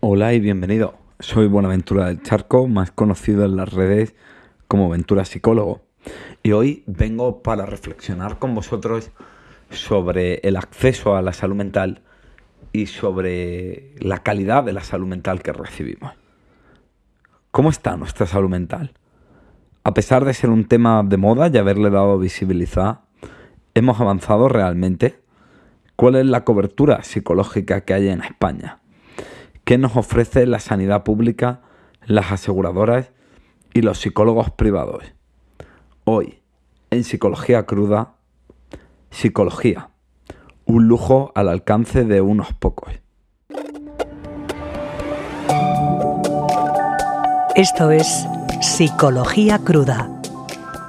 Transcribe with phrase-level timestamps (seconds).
[0.00, 0.94] Hola y bienvenido.
[1.20, 4.14] Soy Buenaventura del Charco, más conocido en las redes
[4.68, 5.80] como Ventura Psicólogo.
[6.42, 9.10] Y hoy vengo para reflexionar con vosotros
[9.70, 12.02] sobre el acceso a la salud mental
[12.72, 16.12] y sobre la calidad de la salud mental que recibimos.
[17.50, 18.92] ¿Cómo está nuestra salud mental?
[19.82, 23.00] A pesar de ser un tema de moda y haberle dado visibilidad,
[23.72, 25.18] ¿hemos avanzado realmente?
[25.96, 28.80] ¿Cuál es la cobertura psicológica que hay en España?
[29.66, 31.60] ¿Qué nos ofrece la sanidad pública,
[32.04, 33.10] las aseguradoras
[33.74, 35.02] y los psicólogos privados?
[36.04, 36.40] Hoy,
[36.90, 38.14] en Psicología Cruda,
[39.10, 39.90] Psicología,
[40.66, 42.92] un lujo al alcance de unos pocos.
[47.56, 48.24] Esto es
[48.60, 50.22] Psicología Cruda,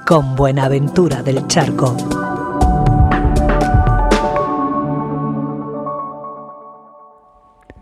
[0.06, 1.96] con Buenaventura del Charco.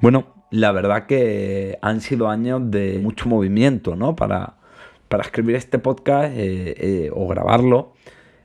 [0.00, 4.16] Bueno, la verdad que han sido años de mucho movimiento, ¿no?
[4.16, 4.54] Para,
[5.08, 7.92] para escribir este podcast eh, eh, o grabarlo,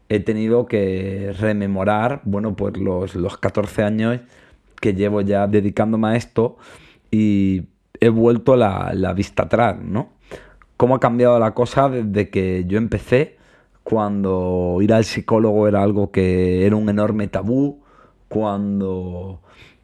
[0.09, 4.19] he tenido que rememorar, bueno, pues los, los 14 años
[4.79, 6.57] que llevo ya dedicándome a esto
[7.11, 7.63] y
[7.99, 10.09] he vuelto la, la vista atrás, ¿no?
[10.77, 13.37] Cómo ha cambiado la cosa desde que yo empecé,
[13.83, 17.81] cuando ir al psicólogo era algo que era un enorme tabú,
[18.27, 19.41] cuando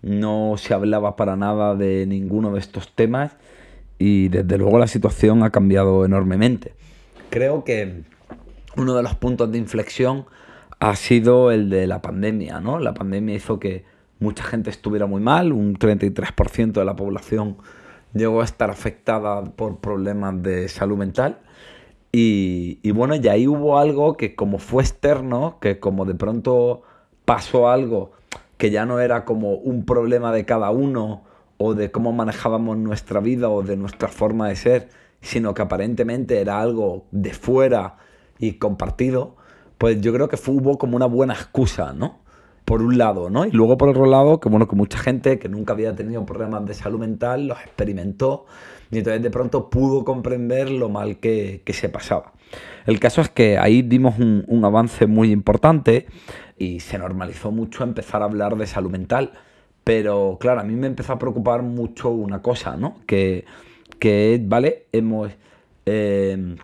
[0.07, 3.35] no se hablaba para nada de ninguno de estos temas
[3.99, 6.73] y desde luego la situación ha cambiado enormemente.
[7.29, 8.03] Creo que
[8.75, 10.25] uno de los puntos de inflexión
[10.79, 12.79] ha sido el de la pandemia, ¿no?
[12.79, 13.85] La pandemia hizo que
[14.19, 17.57] mucha gente estuviera muy mal, un 33% de la población
[18.13, 21.39] llegó a estar afectada por problemas de salud mental.
[22.11, 26.83] Y, y, bueno, y ahí hubo algo que como fue externo, que como de pronto
[27.25, 28.11] pasó algo
[28.57, 31.23] que ya no era como un problema de cada uno
[31.57, 34.89] o de cómo manejábamos nuestra vida o de nuestra forma de ser,
[35.21, 37.97] sino que aparentemente era algo de fuera
[38.39, 39.35] y compartido,
[39.77, 42.19] pues yo creo que fue, hubo como una buena excusa, ¿no?
[42.65, 43.45] Por un lado, ¿no?
[43.45, 46.65] Y luego por otro lado, que bueno, que mucha gente que nunca había tenido problemas
[46.65, 48.45] de salud mental los experimentó
[48.91, 52.33] y entonces de pronto pudo comprender lo mal que, que se pasaba.
[52.85, 56.07] El caso es que ahí dimos un, un avance muy importante
[56.57, 59.31] y se normalizó mucho empezar a hablar de salud mental.
[59.83, 62.97] Pero claro, a mí me empezó a preocupar mucho una cosa, ¿no?
[63.05, 63.45] Que,
[63.99, 64.87] que ¿vale?
[64.91, 65.31] Hemos
[65.85, 66.57] eh,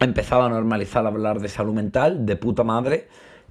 [0.00, 3.08] empezado a normalizar hablar de salud mental, de puta madre,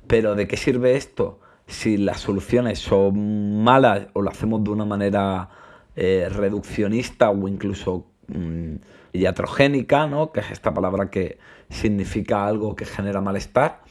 [0.07, 4.85] pero ¿de qué sirve esto si las soluciones son malas o lo hacemos de una
[4.85, 5.49] manera
[5.95, 8.75] eh, reduccionista o incluso mmm,
[9.13, 10.31] iatrogénica, ¿no?
[10.31, 11.37] Que es esta palabra que
[11.73, 13.81] significa algo que genera malestar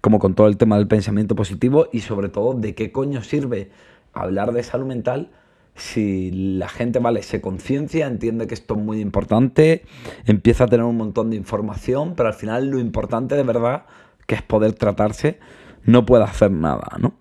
[0.00, 3.70] como con todo el tema del pensamiento positivo y sobre todo de qué coño sirve
[4.12, 5.30] hablar de salud mental
[5.74, 9.84] si la gente, vale, se conciencia, entiende que esto es muy importante,
[10.26, 13.84] empieza a tener un montón de información, pero al final lo importante de verdad,
[14.26, 15.38] que es poder tratarse,
[15.84, 17.14] no puede hacer nada, ¿no?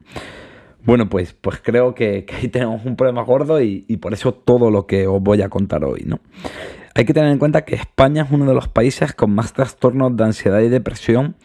[0.84, 4.34] Bueno, pues, pues creo que, que ahí tenemos un problema gordo y, y, por eso
[4.34, 6.20] todo lo que os voy a contar hoy, ¿no?
[6.96, 10.16] Hay que tener en cuenta que España es uno de los países con más trastornos
[10.16, 11.36] de ansiedad y depresión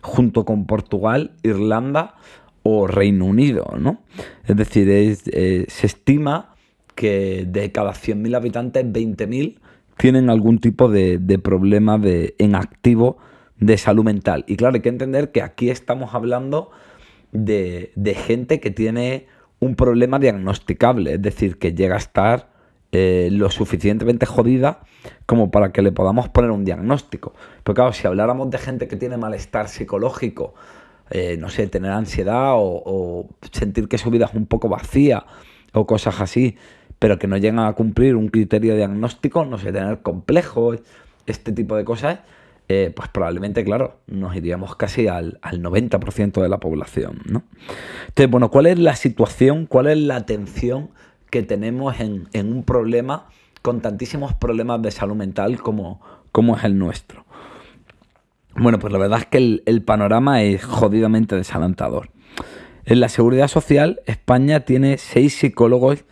[0.00, 2.14] junto con Portugal, Irlanda
[2.62, 4.02] o Reino Unido, ¿no?
[4.46, 6.54] Es decir, eh, se estima
[6.94, 9.60] que de cada 100.000 habitantes, 20.000
[9.96, 13.18] tienen algún tipo de, de problema de, en activo
[13.58, 14.44] de salud mental.
[14.46, 16.70] Y claro, hay que entender que aquí estamos hablando
[17.32, 19.26] de, de gente que tiene
[19.60, 22.53] un problema diagnosticable, es decir, que llega a estar
[22.96, 24.78] eh, lo suficientemente jodida
[25.26, 27.34] como para que le podamos poner un diagnóstico.
[27.64, 30.54] Pero claro, si habláramos de gente que tiene malestar psicológico,
[31.10, 35.26] eh, no sé, tener ansiedad o, sentir que su vida es un poco vacía
[35.72, 36.56] o cosas así,
[37.00, 40.78] pero que no llegan a cumplir un criterio diagnóstico, no sé, tener complejos,
[41.26, 42.20] este tipo de cosas,
[42.68, 47.42] eh, pues probablemente, claro, nos iríamos casi al, al 90% de la población, ¿no?
[48.06, 50.90] Entonces, bueno, ¿cuál es la situación, cuál es la atención
[51.34, 53.26] que tenemos en, un problema
[53.60, 56.00] con tantísimos problemas de salud mental como,
[56.56, 57.24] es el nuestro.
[58.54, 62.10] Bueno, pues la verdad es que el, el, panorama es jodidamente desalentador.
[62.84, 66.04] En la seguridad social, España tiene 6 psicólogos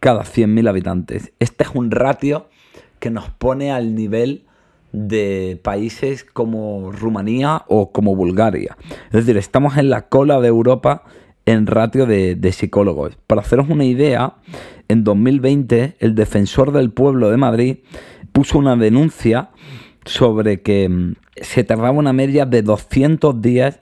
[0.00, 1.30] cada 100.000 habitantes.
[1.40, 2.48] Este es un ratio
[3.00, 4.46] que nos pone al nivel
[4.92, 8.78] de países como Rumanía o como Bulgaria.
[9.08, 11.04] Es decir, estamos en la cola de Europa
[11.48, 13.16] en ratio de, psicólogos.
[13.26, 14.34] Para haceros una idea,
[14.88, 17.78] en 2020 el defensor del pueblo de Madrid
[18.32, 19.48] puso una denuncia
[20.04, 23.80] sobre que mm, se tardaba una media de 200 días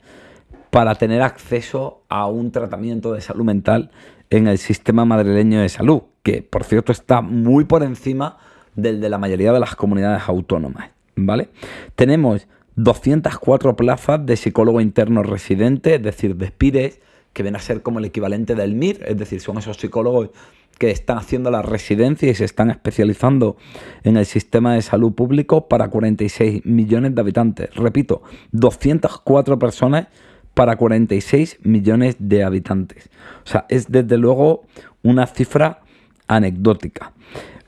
[0.70, 3.90] para tener acceso a un tratamiento de salud mental
[4.30, 8.38] en el sistema madrileño de salud, que por cierto está muy por encima
[8.76, 11.48] del de la mayoría de las comunidades autónomas, ¿vale?
[11.96, 12.46] Tenemos
[12.76, 17.00] 204 plazas de psicólogo interno residente, es decir, de SPIRES,
[17.36, 20.30] que viene a ser como el equivalente del MIR, es decir, son esos psicólogos
[20.78, 23.58] que están haciendo la residencia y se están especializando
[24.04, 27.74] en el sistema de salud público para 46 millones de habitantes.
[27.74, 28.22] Repito,
[28.52, 30.06] 204 personas
[30.54, 33.10] para 46 millones de habitantes.
[33.44, 34.64] O sea, es desde luego
[35.02, 35.82] una cifra
[36.28, 37.12] anecdótica.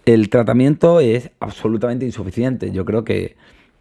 [0.07, 2.71] El tratamiento es absolutamente insuficiente.
[2.71, 3.37] Yo creo que,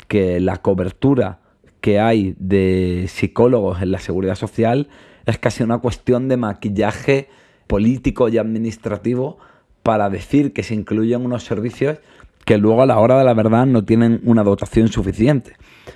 [0.10, 1.40] que la cobertura
[1.80, 4.90] que hay de psicólogos en la seguridad social
[5.28, 7.30] es casi una cuestión de maquillaje
[7.68, 9.38] político y administrativo
[9.84, 12.00] para decir que se incluyen unos servicios
[12.46, 15.54] que luego a la hora de la verdad no tienen una dotación suficiente.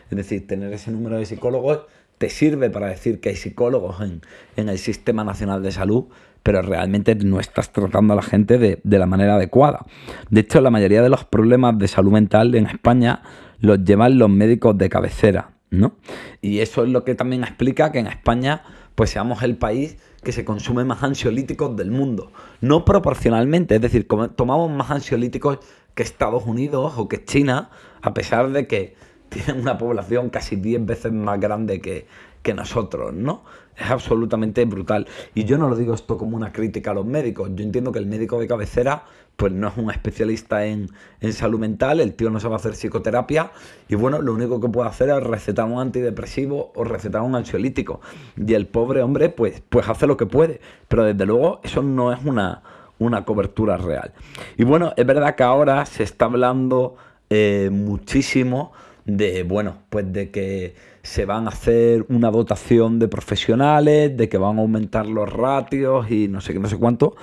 [0.09, 1.81] Es decir, tener ese número de psicólogos
[2.17, 4.21] te sirve para decir que hay psicólogos en,
[4.69, 6.05] el Sistema Nacional de Salud,
[6.43, 9.85] pero realmente no estás tratando a la gente de, de, la manera adecuada.
[10.29, 13.23] De hecho, la mayoría de los problemas de salud mental en España
[13.59, 15.95] los llevan los médicos de cabecera, ¿no?
[16.41, 18.63] Y eso es lo que también explica que en España
[18.95, 22.31] pues seamos el país que se consume más ansiolíticos del mundo.
[22.61, 25.59] No proporcionalmente, es decir, tomamos más ansiolíticos
[25.95, 27.69] que Estados Unidos o que China,
[28.01, 28.95] a pesar de que
[29.29, 32.05] tienen una población casi 10 veces más grande que,
[32.41, 33.43] que nosotros, ¿no?
[33.77, 35.07] Es absolutamente brutal.
[35.33, 37.49] Y yo no lo digo esto como una crítica a los médicos.
[37.55, 39.05] Yo entiendo que el médico de cabecera,
[39.41, 40.91] pues no es un especialista en,
[41.31, 43.49] salud mental, el tío no sabe hacer psicoterapia
[43.89, 48.01] y bueno, lo único que puede hacer es recetar un antidepresivo o recetar un ansiolítico.
[48.37, 50.61] Y el pobre hombre, pues, pues hace lo que puede.
[50.87, 52.61] Pero desde luego eso no es una,
[52.99, 54.13] una cobertura real.
[54.59, 56.97] Y bueno, es verdad que ahora se está hablando
[57.31, 58.73] eh, muchísimo
[59.05, 64.37] de, bueno, pues de que se van a hacer una dotación de profesionales, de que
[64.37, 67.15] van a aumentar los ratios y no sé qué, no sé cuánto,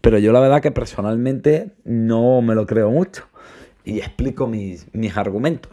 [0.00, 3.26] pero yo la verdad que personalmente no me lo creo mucho
[3.84, 5.72] y explico mis, mis argumentos.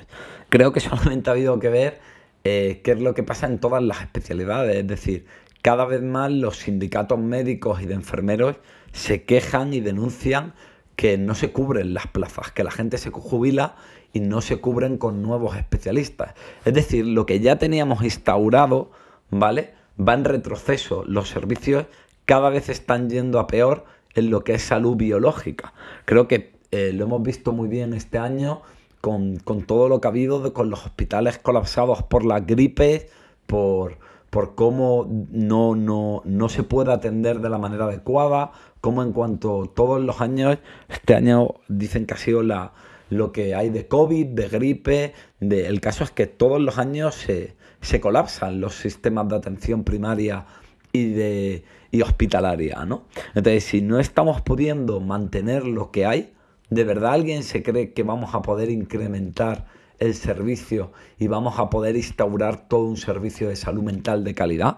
[0.50, 2.00] Creo que solamente ha habido que ver
[2.44, 5.26] eh, qué es lo que pasa en todas las especialidades, es decir,
[5.62, 8.56] cada vez más los sindicatos médicos y de enfermeros
[8.94, 10.54] se quejan y denuncian
[10.96, 13.76] que no se cubren las plazas, que la gente se jubila
[14.14, 16.34] y no se cubren con nuevos especialistas.
[16.66, 18.92] Es decir, lo que ya teníamos instaurado,
[19.30, 19.74] ¿vale?
[20.00, 21.04] Va en retroceso.
[21.06, 21.86] Los servicios
[22.26, 25.74] cada vez están yendo a peor en lo que es salud biológica.
[26.06, 28.62] Creo que eh, lo hemos visto muy bien este año
[29.00, 33.08] con, todo lo que ha habido con los hospitales colapsados por las gripes,
[33.48, 33.98] por,
[34.30, 39.72] por cómo no, no, no se puede atender de la manera adecuada, cómo en cuanto
[39.74, 42.74] todos los años, este año dicen que ha sido la,
[43.12, 45.14] lo que hay de COVID, de gripe.
[45.40, 45.68] De...
[45.68, 50.46] El caso es que todos los años se, colapsan los sistemas de atención primaria
[50.94, 53.04] y, de, y hospitalaria, ¿no?
[53.36, 56.34] Entonces, si no estamos pudiendo mantener lo que hay,
[56.70, 59.68] ¿de verdad alguien se cree que vamos a poder incrementar
[60.00, 64.78] el servicio y vamos a poder instaurar todo un servicio de salud mental de calidad?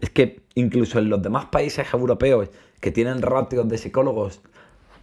[0.00, 2.50] Es que incluso en los demás países europeos
[2.80, 4.42] que tienen ratios de psicólogos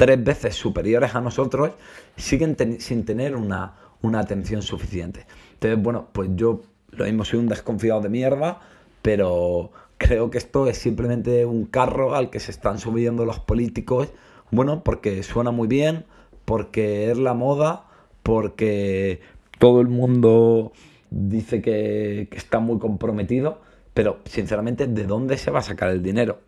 [0.01, 1.74] tres veces superiores a nosotros,
[2.18, 3.75] siguen sin tener una,
[4.15, 5.27] atención suficiente.
[5.53, 8.62] Entonces, bueno, pues yo lo mismo soy un desconfiado de mierda,
[9.03, 9.69] pero
[10.00, 14.09] creo que esto es simplemente un carro al que se están subiendo los políticos,
[14.50, 16.06] bueno, porque suena muy bien,
[16.45, 17.86] porque es la moda,
[18.24, 19.22] porque
[19.60, 20.72] todo el mundo
[21.12, 23.62] dice que está muy comprometido
[23.93, 26.39] pero, sinceramente, ¿de dónde se va a sacar el dinero?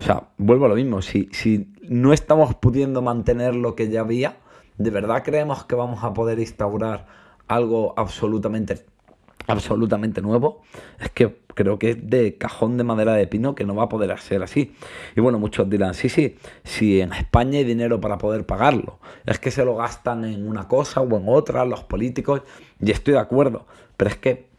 [0.00, 1.02] O sea, vuelvo a lo mismo.
[1.02, 4.36] Si, si no estamos pudiendo mantener lo que ya había,
[4.78, 7.06] ¿de verdad creemos que vamos a poder instaurar
[7.48, 8.84] algo absolutamente,
[9.48, 10.62] absolutamente nuevo?
[11.00, 13.88] Es que creo que es de cajón de madera de pino que no va a
[13.88, 14.74] poder ser así.
[15.16, 19.40] Y bueno, muchos dirán, sí, sí, si en España hay dinero para poder pagarlo, es
[19.40, 22.42] que se lo gastan en una cosa o en otra los políticos,
[22.80, 23.66] y estoy de acuerdo,
[23.96, 24.51] pero es que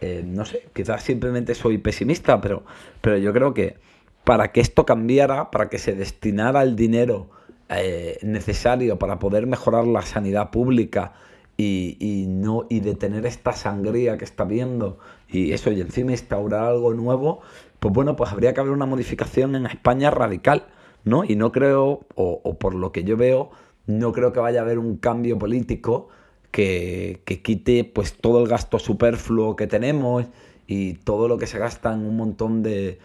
[0.00, 2.64] eh, no sé, quizás simplemente soy pesimista, pero,
[3.00, 3.76] pero yo creo que
[4.24, 7.30] para que esto cambiara, para que se destinara el dinero
[7.70, 11.14] eh, necesario para poder mejorar la sanidad pública
[11.56, 16.94] y, no, y detener esta sangría que está viendo y eso, y encima instaurar algo
[16.94, 17.40] nuevo,
[17.80, 20.66] pues bueno, pues habría que haber una modificación en España radical,
[21.04, 21.24] ¿no?
[21.24, 23.50] Y no creo, o, o por lo que yo veo,
[23.86, 26.08] no creo que vaya a haber un cambio político
[26.50, 30.26] que, quite pues todo el gasto superfluo que tenemos
[30.66, 32.98] y todo lo que se gasta en un montón de,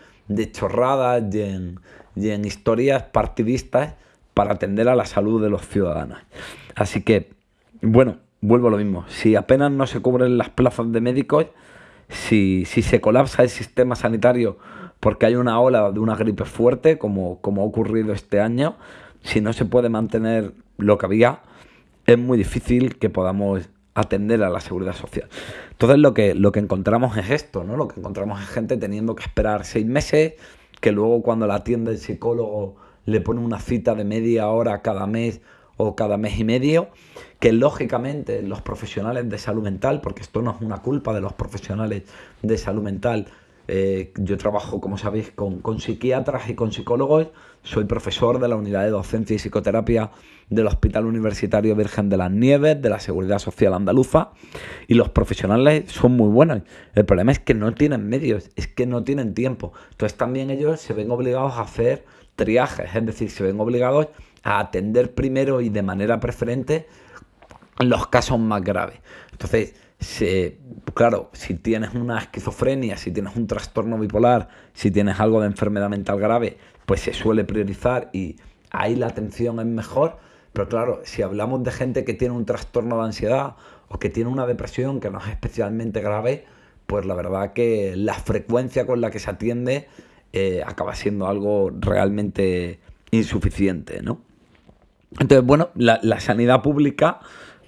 [0.51, 3.95] chorradas y en, historias partidistas
[4.33, 6.19] para atender a la salud de los ciudadanos.
[6.75, 7.31] Así que,
[7.81, 9.05] bueno, vuelvo a lo mismo.
[9.07, 11.47] Si apenas no se cubren las plazas de médicos,
[12.09, 14.57] si, si se colapsa el sistema sanitario
[15.03, 18.77] porque hay una ola de una gripe fuerte, como, como ha ocurrido este año,
[19.21, 21.41] si no se puede mantener lo que había,
[22.05, 25.29] es muy difícil que podamos atender a la seguridad social.
[25.71, 27.77] Entonces lo que, lo que encontramos es esto, ¿no?
[27.77, 30.33] Lo que encontramos es gente teniendo que esperar seis meses,
[30.81, 35.05] que luego cuando la atiende el psicólogo le pone una cita de media hora cada
[35.07, 35.41] mes
[35.77, 36.89] o cada mes y medio,
[37.39, 41.33] que lógicamente los profesionales de salud mental, porque esto no es una culpa de los
[41.33, 42.03] profesionales
[42.41, 43.27] de salud mental,
[43.67, 47.27] eh, yo trabajo, como sabéis, con, con, psiquiatras y con psicólogos.
[47.63, 50.11] Soy profesor de la unidad de docencia y psicoterapia
[50.55, 54.31] del Hospital Universitario Virgen de las Nieves, de la Seguridad Social Andaluza.
[54.87, 56.61] Y los profesionales son muy buenos.
[56.95, 59.73] El problema es que no tienen medios, es que no tienen tiempo.
[59.91, 62.05] Entonces también ellos se ven obligados a hacer
[62.35, 64.07] triajes, es decir, se ven obligados
[64.43, 66.87] a atender primero y de manera preferente
[67.79, 68.99] los casos más graves.
[69.31, 69.75] Entonces,
[70.93, 75.89] claro, si tienes una esquizofrenia, si tienes un trastorno bipolar, si tienes algo de enfermedad
[75.89, 78.35] mental grave, pues se suele priorizar y
[78.71, 80.17] ahí la atención es mejor.
[80.53, 83.55] Pero claro, si hablamos de gente que tiene un trastorno de ansiedad
[83.89, 86.45] o que tiene una depresión que no es especialmente grave,
[86.85, 89.87] pues la verdad que la frecuencia con la que se atiende
[90.31, 92.79] eh, acaba siendo algo realmente
[93.11, 94.21] insuficiente, ¿no?
[95.19, 97.19] Entonces, bueno, la, la sanidad pública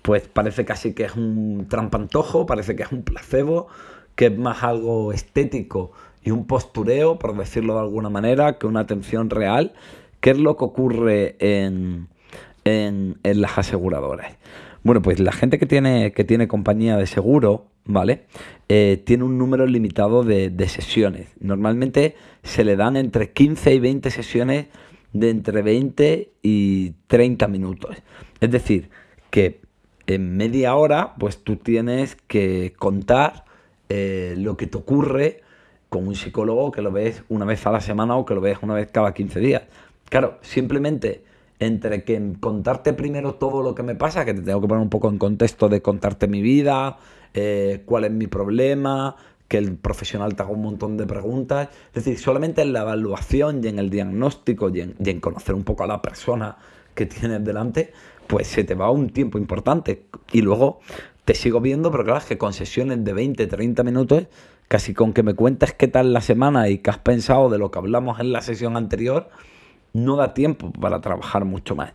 [0.06, 3.68] pues parece casi que es un trampantojo, parece que es un placebo,
[4.14, 8.82] que es más algo estético y un postureo, por decirlo de alguna manera, que una
[8.82, 9.74] atención real.
[10.20, 12.08] ¿Qué es lo que ocurre en,
[12.66, 14.36] en, las aseguradoras?
[14.84, 18.26] Bueno, pues la gente que tiene, que tiene compañía de seguro, ¿vale?
[18.68, 21.30] Eh, tiene un número limitado de, sesiones.
[21.40, 24.66] Normalmente se le dan entre 15 y 20 sesiones
[25.14, 27.96] de entre 20 y 30 minutos.
[28.42, 28.90] Es decir,
[29.30, 29.62] que
[30.08, 33.46] en media hora, pues tú tienes que contar
[33.90, 35.42] eh, lo que te ocurre
[35.90, 38.58] con un psicólogo que lo ves una vez a la semana o que lo ves
[38.62, 39.64] una vez cada 15 días.
[40.10, 41.24] Claro, simplemente
[41.60, 44.90] entre que contarte primero todo lo que me pasa, que te tengo que poner un
[44.90, 46.98] poco en contexto de contarte mi vida,
[47.34, 49.16] eh, cuál es mi problema,
[49.48, 51.70] que el profesional te haga un montón de preguntas.
[51.94, 55.56] Es decir, solamente en la evaluación y en el diagnóstico y en, y en conocer
[55.56, 56.58] un poco a la persona
[56.94, 57.94] que tienes delante,
[58.28, 60.06] pues se te va un tiempo importante.
[60.32, 60.80] Y luego
[61.26, 64.28] te sigo viendo, pero claro, es que con sesiones de 20, 30 minutos,
[64.68, 67.72] casi con que me cuentes qué tal la semana y qué has pensado de lo
[67.72, 69.30] que hablamos en la sesión anterior,
[69.96, 71.94] no da tiempo para trabajar mucho más.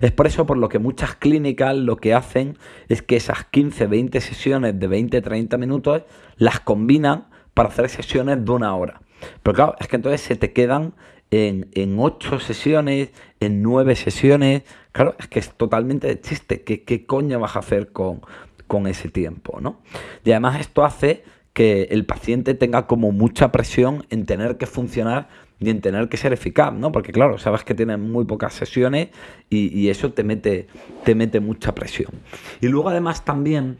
[0.00, 2.58] Es por eso por lo que muchas clínicas lo que hacen
[2.88, 6.02] es que esas 15, 20 sesiones de 20, 30 minutos
[6.36, 9.00] las combinan para hacer sesiones de una hora.
[9.42, 10.94] Pero claro, es que entonces se te quedan
[11.30, 13.10] en, en 8 sesiones,
[13.40, 16.62] en 9 sesiones, Claro, es que es totalmente de chiste.
[16.62, 18.20] ¿Qué, qué coño vas a hacer con,
[18.68, 19.60] con ese tiempo?
[19.60, 19.80] ¿no?
[20.24, 25.28] Y además esto hace que el paciente tenga como mucha presión en tener que funcionar
[25.60, 26.92] y en tener que ser eficaz, ¿no?
[26.92, 29.08] Porque claro, sabes que tienes muy pocas sesiones
[29.48, 30.66] y, eso te mete,
[31.04, 32.12] te mete mucha presión.
[32.60, 33.78] Y luego además también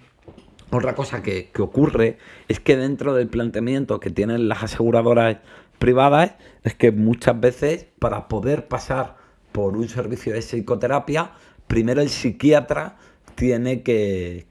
[0.70, 5.38] otra cosa que, que, ocurre es que dentro del planteamiento que tienen las aseguradoras
[5.78, 9.16] privadas es que muchas veces para poder pasar
[9.52, 11.32] por un servicio de psicoterapia,
[11.66, 12.96] primero el psiquiatra
[13.34, 14.46] tiene que,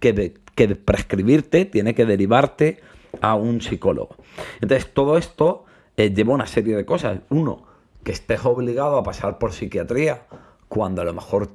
[0.86, 2.80] prescribirte, tiene que derivarte
[3.22, 4.16] a un psicólogo.
[4.62, 5.63] Entonces, todo esto
[5.98, 7.20] eh, lleva una serie de cosas.
[7.30, 7.64] Uno,
[8.04, 10.26] que estés obligado a pasar por psiquiatría
[10.68, 11.52] cuando a lo mejor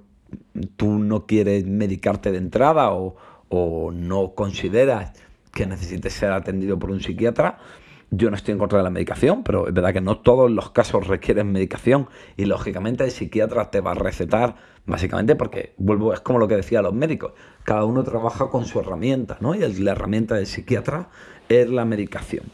[0.77, 3.17] tú no quieres medicarte de entrada o,
[3.49, 5.13] o no consideras
[5.53, 7.59] que necesites ser atendido por un psiquiatra.
[8.11, 10.71] Yo no estoy en contra de la medicación, pero es verdad que no todos los
[10.71, 16.21] casos requieren medicación y lógicamente el psiquiatra te va a recetar básicamente porque, vuelvo, es
[16.21, 17.33] como lo que decía los médicos,
[17.65, 19.55] cada uno trabaja con su herramienta, ¿no?
[19.55, 21.11] Y la herramienta del psiquiatra
[21.49, 22.45] es la medicación.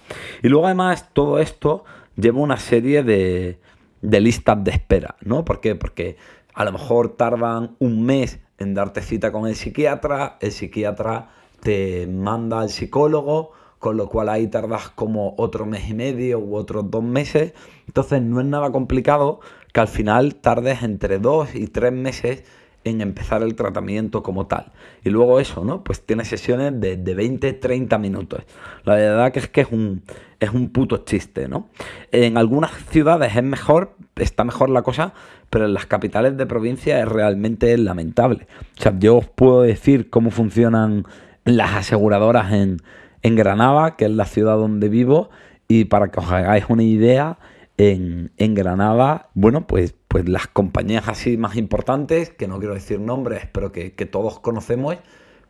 [0.42, 1.84] Y luego además todo esto
[2.16, 3.58] lleva una serie de,
[4.02, 5.44] de listas de espera, ¿no?
[5.44, 5.74] ¿Por qué?
[5.74, 6.16] Porque
[6.54, 12.06] a lo mejor tardan un mes en darte cita con el psiquiatra, el psiquiatra te
[12.06, 16.90] manda al psicólogo, con lo cual ahí tardas como otro mes y medio u otros
[16.90, 17.52] dos meses.
[17.86, 19.40] Entonces no es nada complicado
[19.72, 22.44] que al final tardes entre dos y tres meses
[22.84, 24.72] en empezar el tratamiento como tal.
[25.02, 25.82] Y luego eso, ¿no?
[25.82, 28.42] Pues tienes sesiones de, de 20, 30 minutos.
[28.84, 30.02] La verdad que es que es un,
[30.40, 31.68] es un puto chiste, ¿no?
[32.12, 35.14] En algunas ciudades es mejor, está mejor la cosa,
[35.50, 38.46] pero en las capitales de provincia es realmente lamentable.
[38.78, 41.04] O sea, yo os puedo decir cómo funcionan
[41.44, 42.78] las aseguradoras en,
[43.22, 45.30] en Granada, que es la ciudad donde vivo,
[45.68, 47.38] y para que os hagáis una idea,
[47.76, 53.48] en, Granada, bueno, pues, pues las compañías así más importantes, que no quiero decir nombres,
[53.50, 54.96] pero que, todos conocemos,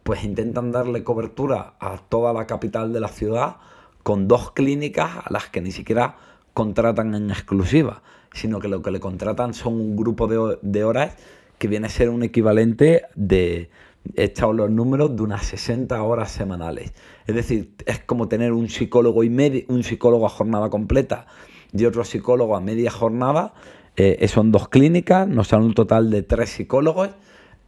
[0.04, 3.56] pues intentan darle cobertura a toda la capital de la ciudad
[4.02, 6.16] con dos clínicas a las que ni siquiera
[6.54, 8.00] contratan en exclusiva,
[8.32, 11.14] sino que lo que le contratan son un grupo de, de horas
[11.58, 13.68] que viene a ser un equivalente de,
[14.14, 16.94] he echado los números, de unas 60 horas semanales.
[17.26, 21.26] Es decir, es como tener un psicólogo y medio, un psicólogo a jornada completa
[21.70, 23.52] y otro psicólogo a media jornada.
[23.96, 27.10] Eh, son dos clínicas, nos sale un total de tres psicólogos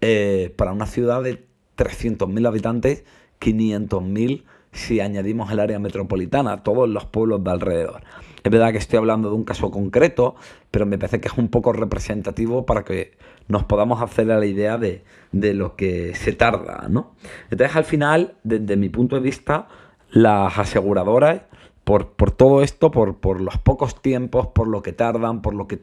[0.00, 1.44] eh, para una ciudad de
[1.76, 3.04] 300.000 habitantes,
[3.40, 8.02] 500.000 si añadimos el área metropolitana, todos los pueblos de alrededor.
[8.42, 10.36] Es verdad que estoy hablando de un caso concreto,
[10.70, 13.16] pero me parece que es un poco representativo para que
[13.48, 15.02] nos podamos hacer la idea de,
[15.32, 17.14] lo que se tarda, ¿no?
[17.50, 19.68] Entonces, al final, desde mi punto de vista,
[20.10, 21.42] las aseguradoras,
[21.84, 25.80] por, todo esto, por, por los pocos tiempos, por lo que tardan, por lo que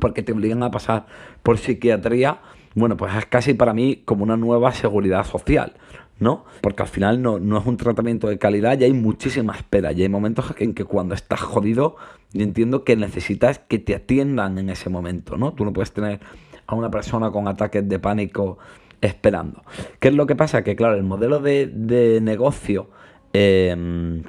[0.00, 1.06] porque te obligan a pasar
[1.42, 2.40] por psiquiatría,
[2.74, 5.74] bueno, pues es casi para mí como una nueva seguridad social.
[6.22, 6.44] ¿no?
[6.60, 9.90] Porque al final no, es un tratamiento de calidad y hay muchísima espera.
[9.92, 11.96] Y hay momentos en que cuando estás jodido,
[12.32, 15.52] yo entiendo que necesitas que te atiendan en ese momento, ¿no?
[15.52, 16.20] Tú no puedes tener
[16.66, 18.58] a una persona con ataques de pánico
[19.00, 19.62] esperando.
[19.98, 20.62] ¿Qué es lo que pasa?
[20.62, 22.88] Que claro, el modelo de, negocio
[23.32, 24.22] em,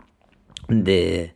[0.67, 1.35] de,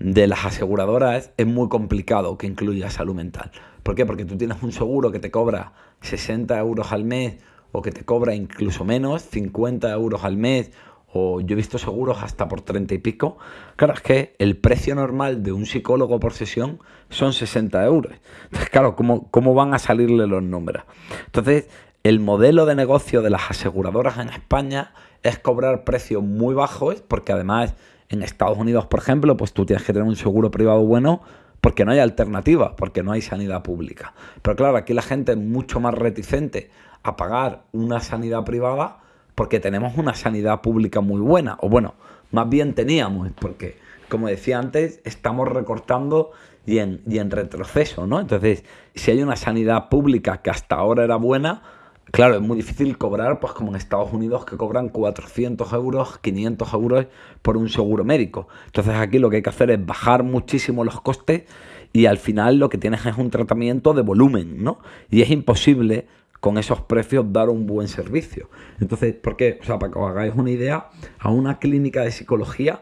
[0.00, 3.52] de las aseguradoras es muy complicado que incluya salud mental.
[3.82, 4.06] ¿Por qué?
[4.06, 7.36] Porque tú tienes un seguro que te cobra 60 euros al mes
[7.70, 10.72] o que te cobra incluso menos, 50 euros al mes,
[11.12, 13.38] o yo he visto seguros hasta por 30 y pico.
[13.76, 16.80] Claro, es que el precio normal de un psicólogo por sesión
[17.10, 18.12] son 60 euros.
[18.44, 20.84] Entonces, claro, ¿cómo, cómo van a salirle los números?
[21.26, 21.68] Entonces,
[22.02, 24.92] el modelo de negocio de las aseguradoras en España
[25.22, 27.74] es cobrar precios muy bajos, porque además
[28.10, 31.22] en Estados Unidos, por ejemplo, pues tú tienes que tener un seguro privado bueno
[31.60, 34.12] porque no hay alternativa, porque no hay sanidad pública.
[34.42, 36.70] Pero claro, aquí la gente es mucho más reticente
[37.02, 38.98] a pagar una sanidad privada
[39.34, 41.56] porque tenemos una sanidad pública muy buena.
[41.60, 41.94] O bueno,
[42.32, 46.32] más bien teníamos, porque como decía antes, estamos recortando
[46.66, 48.20] y en, y en retroceso, ¿no?
[48.20, 48.64] Entonces,
[48.94, 51.62] si hay una sanidad pública que hasta ahora era buena,
[52.10, 56.72] claro, es muy difícil cobrar, pues como en Estados Unidos, que cobran 400 euros, 500
[56.74, 57.06] euros
[57.42, 58.48] por un seguro médico.
[58.66, 61.44] Entonces aquí lo que hay que hacer es bajar muchísimo los costes
[61.92, 64.78] y al final lo que tienes es un tratamiento de volumen, ¿no?
[65.10, 66.06] Y es imposible
[66.40, 68.48] con esos precios dar un buen servicio.
[68.80, 69.58] Entonces, ¿por qué?
[69.60, 72.80] O sea, para que os hagáis una idea, a una clínica de psicología,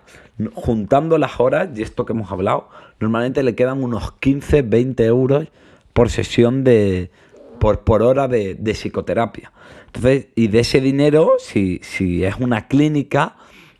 [0.54, 2.68] juntando las horas y esto que hemos hablado,
[3.00, 5.48] normalmente le quedan unos 15, 20 euros
[5.92, 7.10] por sesión de,
[7.58, 9.52] por, por hora de, psicoterapia.
[9.86, 13.36] Entonces, y de ese dinero, si, si es una clínica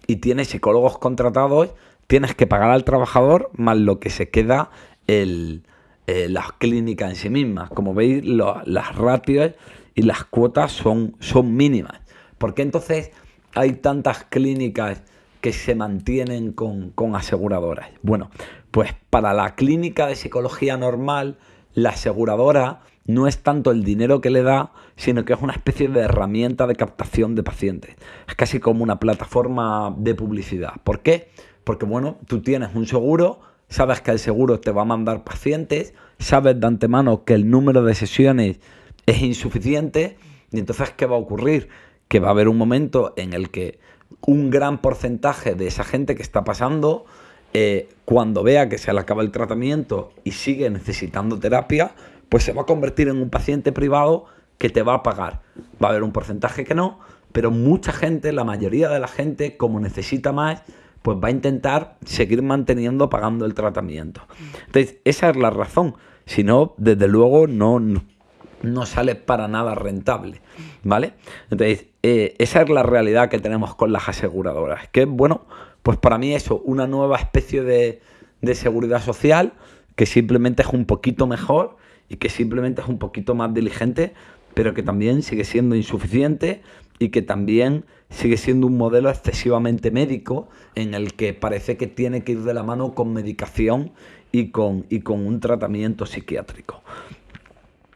[0.06, 1.74] y tiene psicólogos contratados,
[2.06, 4.70] tienes que pagar al trabajador más lo que se queda
[5.06, 5.62] el,
[6.06, 7.70] eh, las clínicas en sí mismas.
[7.70, 9.52] Como veis, las ratios
[9.94, 12.00] y las cuotas son, son mínimas.
[12.38, 13.10] ¿Por qué entonces
[13.54, 15.02] hay tantas clínicas
[15.40, 17.90] que se mantienen con, con aseguradoras?
[18.02, 18.30] Bueno,
[18.70, 21.36] pues para la clínica de psicología normal,
[21.74, 25.88] la aseguradora no es tanto el dinero que le da, sino que es una especie
[25.88, 27.97] de herramienta de captación de pacientes.
[28.29, 30.75] Es casi como una plataforma de publicidad.
[30.85, 31.31] ¿Por qué?
[31.64, 33.40] Porque bueno, tú tienes un seguro,
[33.71, 37.83] sabes que el seguro te va a mandar pacientes, sabes de antemano que el número
[37.83, 38.61] de sesiones
[39.07, 40.18] es insuficiente
[40.53, 41.71] y entonces ¿qué va a ocurrir?
[42.09, 43.79] Que va a haber un momento en el que
[44.21, 47.07] un gran porcentaje de esa gente que está pasando,
[47.55, 51.92] eh, cuando vea que se le acaba el tratamiento y sigue necesitando terapia,
[52.28, 54.26] pues se va a convertir en un paciente privado
[54.58, 55.40] que te va a pagar.
[55.82, 56.98] Va a haber un porcentaje que no,
[57.32, 60.62] pero mucha gente, la mayoría de la gente, como necesita más,
[61.02, 64.22] pues va a intentar seguir manteniendo pagando el tratamiento.
[64.66, 65.94] Entonces, esa es la razón.
[66.26, 70.42] Si no, desde luego no, no, sale para nada rentable.
[70.82, 71.14] ¿Vale?
[71.50, 74.88] Entonces, eh, esa es la realidad que tenemos con las aseguradoras.
[74.88, 75.46] Que bueno,
[75.82, 78.02] pues para mí eso, una nueva especie de,
[78.42, 79.54] de seguridad social
[79.96, 81.76] que simplemente es un poquito mejor
[82.09, 84.12] y que simplemente es un poquito más diligente,
[84.55, 86.62] pero que también sigue siendo insuficiente
[86.99, 92.25] y que también sigue siendo un modelo excesivamente médico en el que parece que tiene
[92.25, 93.92] que ir de la mano con medicación
[94.33, 96.83] y con, y con un tratamiento psiquiátrico.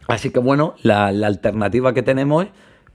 [0.08, 2.46] Así que bueno, la, alternativa que tenemos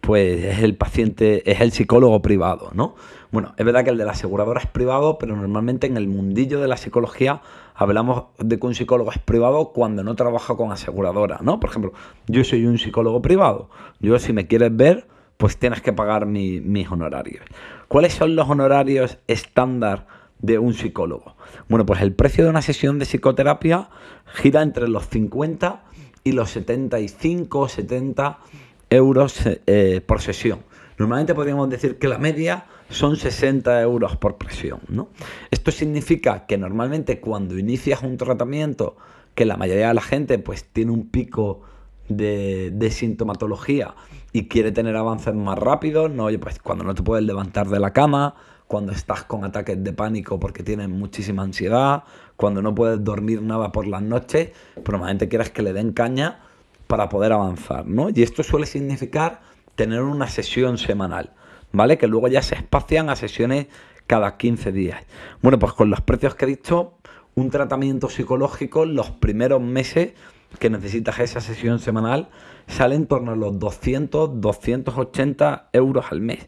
[0.01, 2.95] pues es el paciente, es el psicólogo privado, ¿no?
[3.31, 6.61] Bueno, es verdad que el de la aseguradora es privado, pero normalmente en el mundillo
[6.61, 7.41] de la psicología
[7.75, 11.59] hablamos de que un psicólogo es privado cuando no trabaja con aseguradora, ¿no?
[11.59, 11.93] Por ejemplo,
[12.27, 13.69] yo soy un psicólogo privado.
[13.99, 17.43] Yo si me quieres ver, pues tienes que pagar mis honorarios.
[17.87, 20.07] ¿Cuáles son los honorarios estándar
[20.39, 21.35] de un psicólogo?
[21.69, 23.89] Bueno, pues el precio de una sesión de psicoterapia
[24.33, 25.83] gira entre los 50
[26.23, 28.39] y los 75 70
[28.89, 30.59] euros eh, por sesión.
[30.97, 34.79] Normalmente podríamos decir que la media son 60 euros por presión.
[34.87, 35.09] ¿no?
[35.51, 38.97] Esto significa que normalmente cuando inicias un tratamiento,
[39.35, 41.61] que la mayoría de la gente pues tiene un pico
[42.09, 43.93] de, de sintomatología
[44.33, 46.27] y quiere tener avances más rápidos, ¿no?
[46.39, 48.35] pues cuando no te puedes levantar de la cama,
[48.67, 52.03] cuando estás con ataques de pánico porque tienes muchísima ansiedad,
[52.35, 54.51] cuando no puedes dormir nada por las noches,
[54.83, 56.39] probablemente quieras que le den caña
[56.87, 58.09] para poder avanzar, ¿no?
[58.13, 59.41] Y esto suele significar
[59.75, 61.33] tener una sesión semanal,
[61.77, 61.97] ¿vale?
[61.97, 63.67] Que luego ya se espacian a sesiones
[64.07, 65.03] cada 15 días.
[65.41, 66.97] Bueno, pues con los precios que he dicho,
[67.35, 70.13] un tratamiento psicológico, los primeros meses
[70.59, 72.29] que necesitas esa sesión semanal,
[72.67, 76.47] sale en torno a los 200, 280 euros al mes.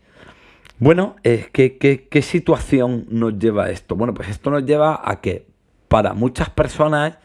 [0.80, 1.78] Bueno, ¿qué,
[2.10, 3.96] qué, situación nos lleva esto?
[3.96, 5.46] Bueno, pues esto nos lleva a que
[5.89, 7.18] para muchas personas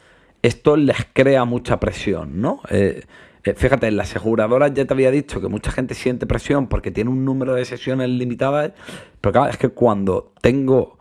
[0.43, 2.61] esto les crea mucha presión, ¿no?
[2.69, 3.05] Eh,
[3.45, 6.91] eh, fíjate, en las aseguradoras ya te había dicho que mucha gente siente presión porque
[6.91, 8.73] tiene un número de sesiones limitadas,
[9.21, 10.99] pero claro, es que cuando tengo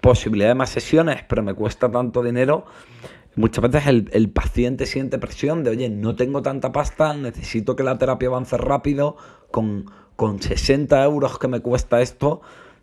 [0.00, 2.66] posibilidad de más sesiones, pero me cuesta tanto dinero,
[3.36, 7.84] muchas veces el, el, paciente siente presión de, oye, no tengo tanta pasta, necesito que
[7.84, 9.16] la terapia avance rápido,
[9.50, 9.86] con,
[10.16, 12.40] con 60 euros que me cuesta esto,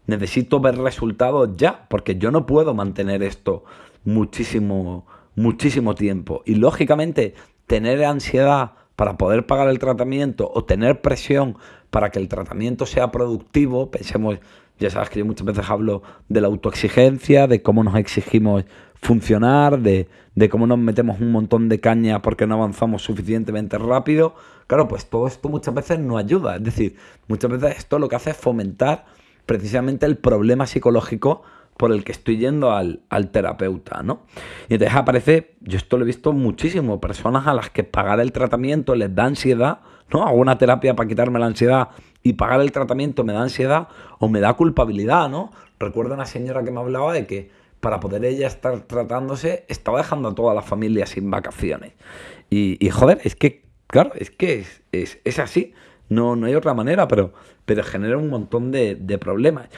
[0.07, 3.65] necesito ver resultados ya, porque yo no puedo mantener esto
[4.05, 5.05] muchísimo,
[5.35, 6.43] muchísimo tiempo.
[6.45, 7.33] Y lógicamente,
[7.67, 11.57] tener ansiedad para poder pagar el tratamiento o tener presión
[11.89, 14.37] para que el tratamiento sea productivo, pensemos,
[14.79, 18.65] ya sabes que yo muchas veces hablo de la autoexigencia, de cómo nos exigimos
[19.01, 24.35] funcionar, de, de cómo nos metemos un montón de caña porque no avanzamos suficientemente rápido.
[24.67, 26.55] Claro, pues todo esto muchas veces no ayuda.
[26.55, 26.95] Es decir,
[27.27, 29.05] muchas veces esto lo que hace es fomentar
[29.45, 31.43] precisamente el problema psicológico
[31.77, 34.21] por el que estoy yendo al, terapeuta, ¿no?
[34.69, 38.31] Y entonces aparece, yo esto lo he visto muchísimo, personas a las que pagar el
[38.31, 39.79] tratamiento les da ansiedad,
[40.11, 40.25] ¿no?
[40.25, 41.89] Hago una terapia para quitarme la ansiedad
[42.23, 45.51] y pagar el tratamiento me da ansiedad o me da culpabilidad, ¿no?
[45.79, 47.51] Recuerdo una señora que me hablaba de que
[47.85, 51.93] para poder ella estar tratándose, estaba dejando a toda la familia sin vacaciones.
[52.49, 55.73] Y, joder, es que, claro, es que es, así.
[56.09, 57.33] No, no hay otra manera, pero,
[57.65, 59.69] pero genera un montón de, de, problemas.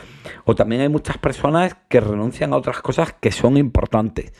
[0.45, 4.33] O también hay muchas personas que renuncian a otras cosas que son importantes.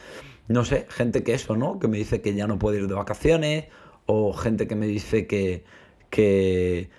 [0.47, 1.79] No sé, gente que eso, ¿no?
[1.79, 3.65] Que me dice que ya no puede ir de vacaciones,
[4.05, 5.63] o gente que me dice que,
[6.09, 6.89] que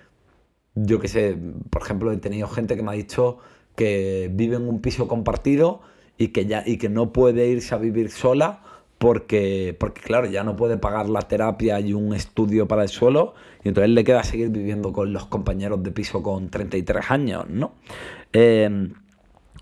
[0.75, 1.37] yo qué sé,
[1.69, 3.39] por ejemplo, he tenido gente que me ha dicho
[3.75, 5.81] que vive en un piso compartido
[6.17, 8.61] y que, ya, y que no puede irse a vivir sola
[8.97, 13.33] porque, porque, claro, ya no puede pagar la terapia y un estudio para el suelo,
[13.63, 17.73] y entonces le queda seguir viviendo con los compañeros de piso con 33 años, ¿no?
[18.31, 18.93] Em,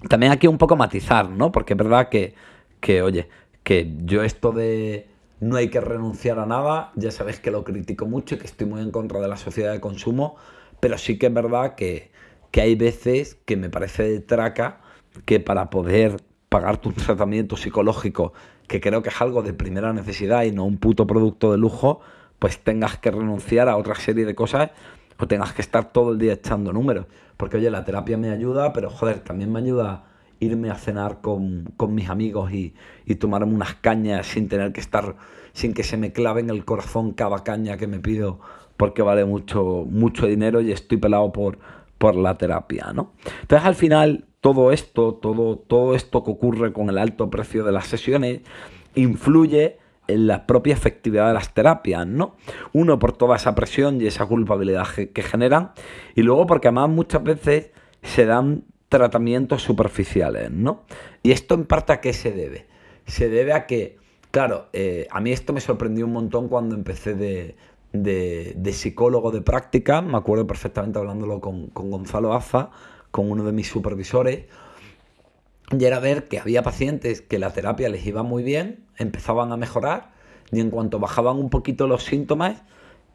[0.09, 1.51] también aquí un poco matizar, ¿no?
[1.51, 2.35] Porque es verdad que,
[2.79, 3.27] que, oye,
[3.63, 5.07] que yo esto de
[5.39, 8.67] no hay que renunciar a nada, ya sabéis que lo critico mucho y que estoy
[8.67, 10.35] muy en contra de la sociedad de consumo,
[10.79, 12.11] pero sí que es verdad que,
[12.51, 14.81] que hay veces que me parece de traca
[15.25, 16.17] que para poder
[16.49, 18.33] pagarte un tratamiento psicológico
[18.67, 22.01] que creo que es algo de primera necesidad y no un puto producto de lujo,
[22.39, 24.71] pues tengas que renunciar a otra serie de cosas
[25.17, 27.07] o tengas que estar todo el día echando números.
[27.37, 30.05] Porque oye, la terapia me ayuda, pero joder, también me ayuda
[30.39, 35.15] irme a cenar con, mis amigos y, y, tomarme unas cañas sin tener que estar,
[35.53, 38.39] sin que se me clave en el corazón cada caña que me pido
[38.77, 41.57] porque vale mucho, mucho dinero y estoy pelado por,
[41.97, 43.13] por la terapia, ¿no?
[43.41, 47.71] Entonces al final todo esto, todo, todo esto que ocurre con el alto precio de
[47.71, 48.41] las sesiones,
[48.95, 52.35] influye la propia efectividad de las terapias, ¿no?
[52.73, 55.71] Uno, por toda esa presión y esa culpabilidad que, generan,
[56.15, 60.83] y luego porque además muchas veces se dan tratamientos superficiales, ¿no?
[61.23, 62.67] Y esto en parte a qué se debe?
[63.05, 63.97] Se debe a que,
[64.31, 67.55] claro, eh, a mí esto me sorprendió un montón cuando empecé de,
[67.91, 72.69] de, psicólogo de práctica, me acuerdo perfectamente hablándolo con, con Gonzalo Aza,
[73.11, 74.45] con uno de mis supervisores,
[75.77, 79.57] y era ver que había pacientes que la terapia les iba muy bien, empezaban a
[79.57, 80.11] mejorar,
[80.51, 82.63] y en cuanto bajaban un poquito los síntomas,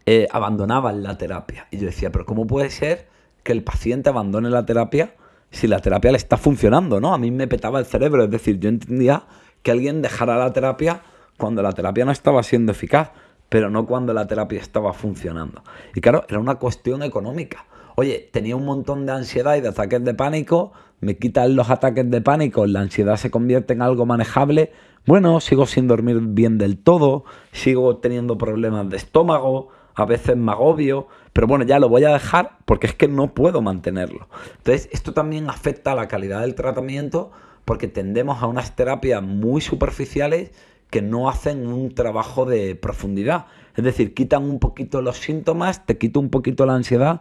[0.07, 1.67] eh, abandonaban la terapia.
[1.71, 3.09] Y yo decía, pero ¿cómo puede ser
[3.43, 5.15] que el paciente abandone la terapia
[5.51, 7.01] si la terapia le está funcionando?
[7.01, 7.15] ¿no?
[7.15, 9.25] A mí me petaba el cerebro, es decir, yo entendía
[9.63, 11.03] que alguien dejara la terapia
[11.39, 13.13] cuando la terapia no estaba siendo eficaz,
[13.49, 15.63] pero no cuando la terapia estaba funcionando.
[15.95, 17.67] Y claro, era una cuestión económica.
[17.97, 22.11] Oye, tenía un montón de ansiedad y de ataques de pánico, me quitan los ataques
[22.11, 24.73] de pánico, la ansiedad se convierte en algo manejable,
[25.07, 30.53] bueno, sigo sin dormir bien del todo, sigo teniendo problemas de estómago, a veces me
[30.53, 34.29] agobio, pero bueno, ya lo voy a dejar porque es que no puedo mantenerlo.
[34.59, 37.31] Entonces, esto también afecta a la calidad del tratamiento
[37.65, 40.51] porque tendemos a unas terapias muy superficiales
[40.91, 43.47] que no hacen un trabajo de profundidad.
[43.77, 47.21] Es decir, quitan un poquito los síntomas, te quito un poquito la ansiedad,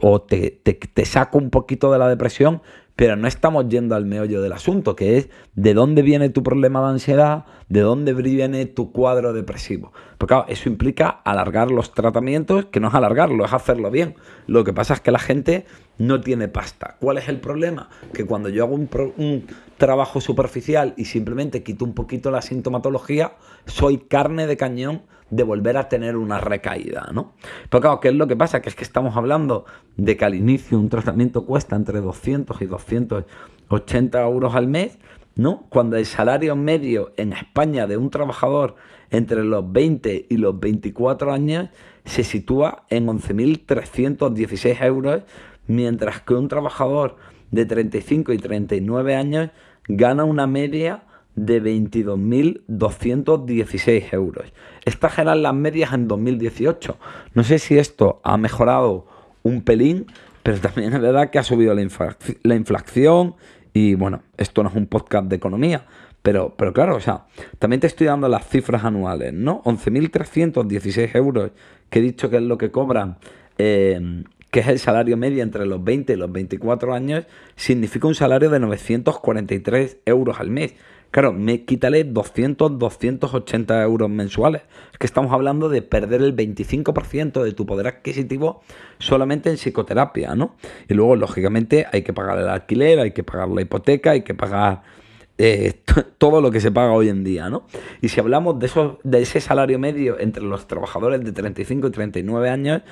[0.00, 2.62] o te, te, te saco un poquito de la depresión,
[3.02, 6.80] pero no estamos yendo al meollo del asunto, que es de dónde viene tu problema
[6.82, 9.92] de ansiedad, de dónde viene tu cuadro depresivo.
[10.18, 14.14] Porque claro, eso implica alargar los tratamientos, que no es alargarlo, es hacerlo bien.
[14.46, 15.66] Lo que pasa es que la gente
[15.98, 16.96] no tiene pasta.
[17.00, 17.88] ¿Cuál es el problema?
[18.12, 19.46] Que cuando yo hago un,
[19.78, 23.32] trabajo superficial y simplemente quito un poquito la sintomatología,
[23.66, 27.32] soy carne de cañón de volver a tener una recaída, ¿no?
[27.70, 28.60] Pero claro, ¿qué es lo que pasa?
[28.60, 29.64] Que es que estamos hablando
[29.96, 34.98] de que al inicio un tratamiento cuesta entre 200 y 280 euros al mes,
[35.34, 35.66] ¿no?
[35.70, 38.76] Cuando el salario medio en España de un trabajador
[39.10, 41.68] entre los 20 y los 24 años
[42.04, 45.22] se sitúa en 11.316 euros,
[45.66, 47.16] mientras que un trabajador
[47.50, 49.50] de 35 y 39 años
[49.88, 51.02] gana una media
[51.34, 54.52] de 22.216 euros.
[54.84, 56.98] Estas eran las medias en 2018.
[57.34, 59.06] No sé si esto ha mejorado
[59.42, 60.06] un pelín,
[60.42, 63.34] pero también es verdad que ha subido la, inflación
[63.72, 65.86] y bueno, esto no es un podcast de economía,
[66.22, 67.26] pero, pero claro, o sea,
[67.58, 69.62] también te estoy dando las cifras anuales, ¿no?
[69.64, 71.52] 11.316 euros,
[71.88, 73.16] que he dicho que es lo que cobran,
[73.58, 77.24] eh, que es el salario medio entre los 20 y los 24 años,
[77.56, 80.74] significa un salario de 943 euros al mes.
[81.10, 84.62] Claro, me quítale 200, 280 euros mensuales.
[84.92, 88.62] Es que estamos hablando de perder el 25% de tu poder adquisitivo
[88.98, 90.54] solamente en psicoterapia, ¿no?
[90.86, 94.34] Y luego, lógicamente, hay que pagar el alquiler, hay que pagar la hipoteca, hay que
[94.34, 94.82] pagar
[95.38, 95.80] eh,
[96.18, 97.64] todo lo que se paga hoy en día, ¿no?
[98.02, 101.90] Y si hablamos de, eso, de ese salario medio entre los trabajadores de 35 y
[101.90, 102.82] 39 años,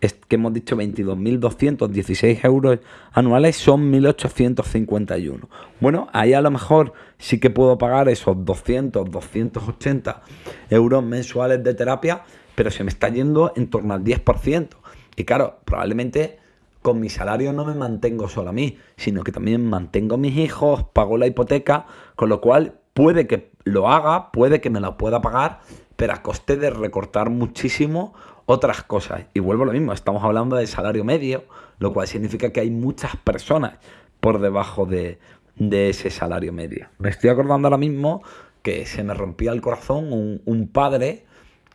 [0.00, 2.78] que hemos dicho 22.216 euros
[3.12, 5.40] anuales son 1.851.
[5.80, 10.22] Bueno, ahí a lo mejor sí que puedo pagar esos 200, 280
[10.70, 12.22] euros mensuales de terapia,
[12.54, 14.68] pero se me está yendo en torno al 10%.
[15.16, 16.38] Y claro, probablemente
[16.82, 20.36] con mi salario no me mantengo solo a mí, sino que también mantengo a mis
[20.38, 21.86] hijos, pago la hipoteca,
[22.16, 25.60] con lo cual puede que lo haga, puede que me lo pueda pagar,
[25.96, 28.14] pero a coste de recortar muchísimo
[28.50, 29.26] otras cosas.
[29.32, 31.44] Y vuelvo a lo mismo, estamos hablando de salario medio,
[31.78, 33.74] lo cual significa que hay muchas personas
[34.18, 35.18] por debajo de,
[35.56, 36.88] ese salario medio.
[36.98, 38.22] Me estoy acordando ahora mismo
[38.62, 41.24] que se me rompía el corazón un, padre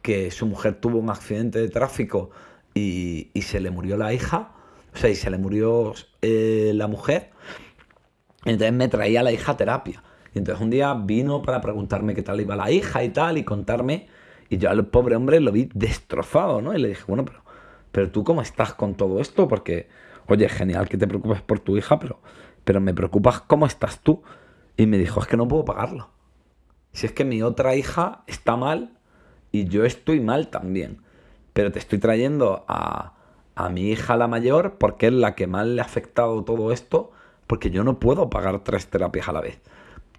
[0.02, 2.32] que su mujer tuvo un accidente de tráfico
[2.74, 4.52] y, se le murió la hija,
[4.94, 7.32] o sea, y se le murió eh, la mujer.
[8.44, 10.04] Entonces me traía la hija a terapia.
[10.34, 13.44] Y entonces un día vino para preguntarme qué tal iba la hija y tal, y
[13.44, 14.08] contarme
[14.50, 16.74] y yo al pobre hombre lo vi destrozado, ¿no?
[16.74, 17.40] Y le dije, bueno, pero,
[17.92, 19.48] pero tú cómo estás con todo esto?
[19.48, 19.88] Porque,
[20.28, 22.20] oye, genial que te preocupes por tu hija, pero,
[22.64, 24.24] pero me preocupas cómo estás tú.
[24.78, 26.10] Y me dijo, es que no puedo pagarlo.
[26.92, 28.98] Si es que mi otra hija está mal
[29.52, 31.02] y yo estoy mal también.
[31.54, 33.14] Pero te estoy trayendo a,
[33.56, 37.12] a mi hija la mayor porque es la que más le ha afectado todo esto,
[37.48, 39.62] porque yo no puedo pagar tres terapias a la vez.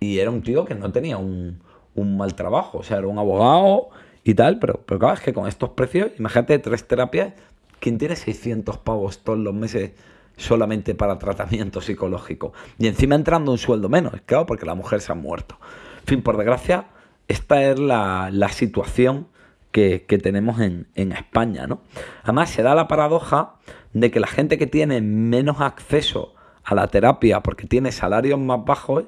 [0.00, 1.60] Y era un tío que no tenía un,
[1.94, 3.88] un mal trabajo, o sea, era un abogado
[4.26, 7.32] y tal, pero, pero claro, es que con estos precios, imagínate tres terapias,
[7.78, 9.92] ¿quién tiene 600 pavos todos los meses
[10.36, 12.52] solamente para tratamiento psicológico?
[12.76, 15.56] Y encima entrando un sueldo menos, claro, porque la mujer se ha muerto.
[16.00, 16.86] En fin, por desgracia,
[17.28, 19.28] esta es la, situación
[19.70, 21.82] que, tenemos en, en, España, ¿no?
[22.24, 23.54] Además, se da la paradoja
[23.92, 26.34] de que la gente que tiene menos acceso
[26.64, 29.04] a la terapia porque tiene salarios más bajos,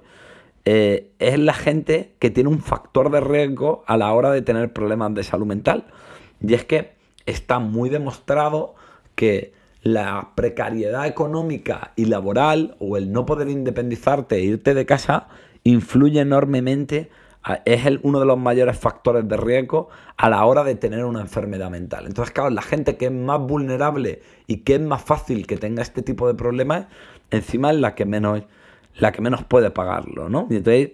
[0.70, 4.70] eh, es la gente que tiene un factor de riesgo a la hora de tener
[4.70, 5.86] problemas de salud mental.
[6.42, 6.92] Y es que
[7.24, 8.74] está muy demostrado
[9.14, 15.28] que la precariedad económica y laboral o el no poder independizarte e irte de casa
[15.64, 17.08] influye enormemente,
[17.64, 21.70] es uno de los mayores factores de riesgo a la hora de tener una enfermedad
[21.70, 22.04] mental.
[22.06, 25.80] Entonces, claro, la gente que es más vulnerable y que es más fácil que tenga
[25.80, 26.88] este tipo de problemas,
[27.30, 28.42] encima es la que menos
[28.98, 30.46] la que menos puede pagarlo, ¿no?
[30.50, 30.92] Y entonces,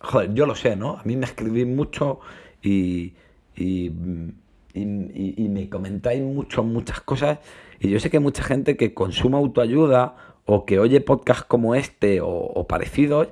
[0.00, 0.98] joder, yo lo sé, ¿no?
[0.98, 2.20] A mí me escribís mucho
[2.62, 3.14] y,
[3.56, 7.38] y, me comentáis mucho, muchas cosas.
[7.80, 12.20] Y yo sé que mucha gente que consume autoayuda o que oye podcasts como este
[12.20, 13.28] o, o parecidos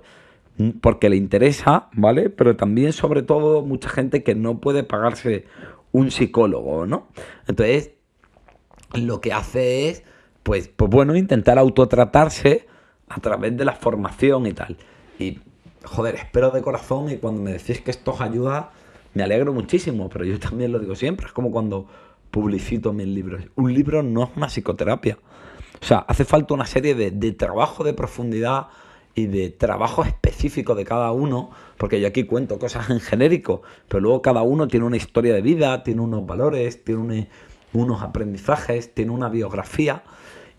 [0.80, 2.30] porque le interesa, ¿vale?
[2.30, 5.46] Pero también, sobre todo, mucha gente que no puede pagarse
[5.92, 7.08] un psicólogo, ¿no?
[7.48, 7.92] Entonces,
[8.94, 10.04] lo que hace es,
[10.42, 12.66] pues, pues bueno, intentar autotratarse
[13.14, 14.76] a través de la formación y tal.
[15.18, 15.38] Y,
[15.84, 18.70] joder, espero de corazón y cuando me decís que esto os ayuda,
[19.14, 21.86] me alegro muchísimo, pero yo también lo digo siempre, es como cuando
[22.30, 23.42] publicito mis libros.
[23.56, 25.18] Un libro no es una psicoterapia.
[25.80, 28.68] O sea, hace falta una serie de, de trabajo de profundidad
[29.14, 34.00] y de trabajo específico de cada uno, porque yo aquí cuento cosas en genérico, pero
[34.00, 37.28] luego cada uno tiene una historia de vida, tiene unos valores, tiene
[37.72, 40.02] unos aprendizajes, tiene una biografía.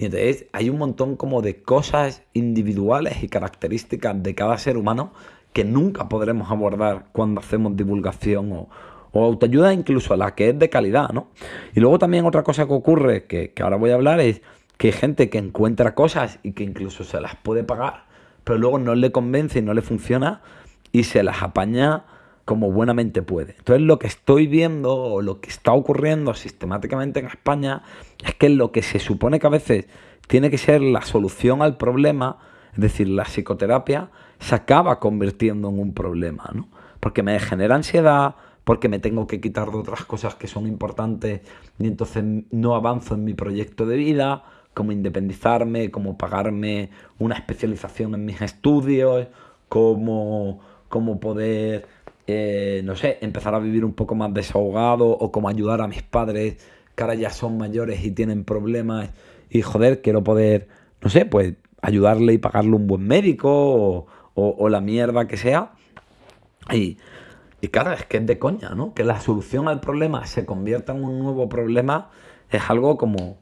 [0.05, 5.13] Entonces hay un montón como de cosas individuales y características de cada ser humano
[5.53, 8.69] que nunca podremos abordar cuando hacemos divulgación o,
[9.13, 11.27] autoayuda incluso la que es de calidad, ¿no?
[11.75, 14.41] Y luego también otra cosa que ocurre, que, que ahora voy a hablar, es
[14.77, 18.05] que hay gente que encuentra cosas y que incluso se las puede pagar,
[18.43, 20.41] pero luego no le convence y no le funciona
[20.91, 22.05] y se las apaña
[22.45, 23.55] como buenamente puede.
[23.57, 27.83] Entonces lo que estoy viendo o lo que está ocurriendo sistemáticamente en España
[28.23, 29.87] es que lo que se supone que a veces
[30.27, 32.37] tiene que ser la solución al problema,
[32.73, 36.67] es decir, la psicoterapia, se acaba convirtiendo en un problema, ¿no?
[36.99, 41.41] Porque me genera ansiedad, porque me tengo que quitar de otras cosas que son importantes
[41.79, 48.15] y entonces no avanzo en mi proyecto de vida, como independizarme, como pagarme una especialización
[48.15, 49.27] en mis estudios,
[49.69, 51.87] como, como poder,
[52.27, 56.03] eh, no sé, empezar a vivir un poco más desahogado o como ayudar a mis
[56.03, 56.57] padres
[56.95, 59.09] que ahora ya son mayores y tienen problemas
[59.49, 60.67] y joder, quiero poder,
[61.01, 65.73] no sé, pues ayudarle y pagarle un buen médico o, la mierda que sea.
[66.71, 66.97] Y,
[67.61, 68.93] y claro, es que es de coña, ¿no?
[68.93, 72.09] Que la solución al problema se convierta en un nuevo problema
[72.49, 73.37] es algo como,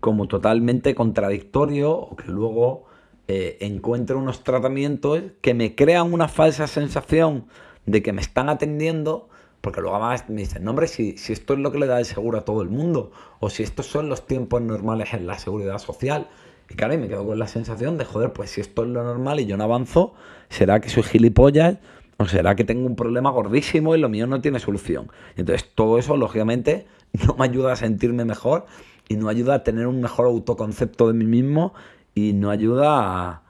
[0.00, 2.84] como totalmente contradictorio o que luego
[3.28, 7.46] eh, encuentre unos tratamientos que me crean una falsa sensación
[7.86, 9.28] de que me están atendiendo,
[9.60, 11.98] porque luego además me dicen, no hombre, si, si esto es lo que le da
[11.98, 15.38] el seguro a todo el mundo, o si estos son los tiempos normales en la
[15.38, 16.28] seguridad social,
[16.70, 19.02] y claro, y me quedo con la sensación de, joder, pues si esto es lo
[19.02, 20.14] normal y yo no avanzo,
[20.48, 21.78] ¿será que soy gilipollas?
[22.16, 25.10] ¿O será que tengo un problema gordísimo y lo mío no tiene solución?
[25.36, 26.86] Entonces todo eso, lógicamente,
[27.26, 28.66] no me ayuda a sentirme mejor
[29.08, 31.74] y no ayuda a tener un mejor autoconcepto de mí mismo
[32.14, 33.42] y no ayuda a,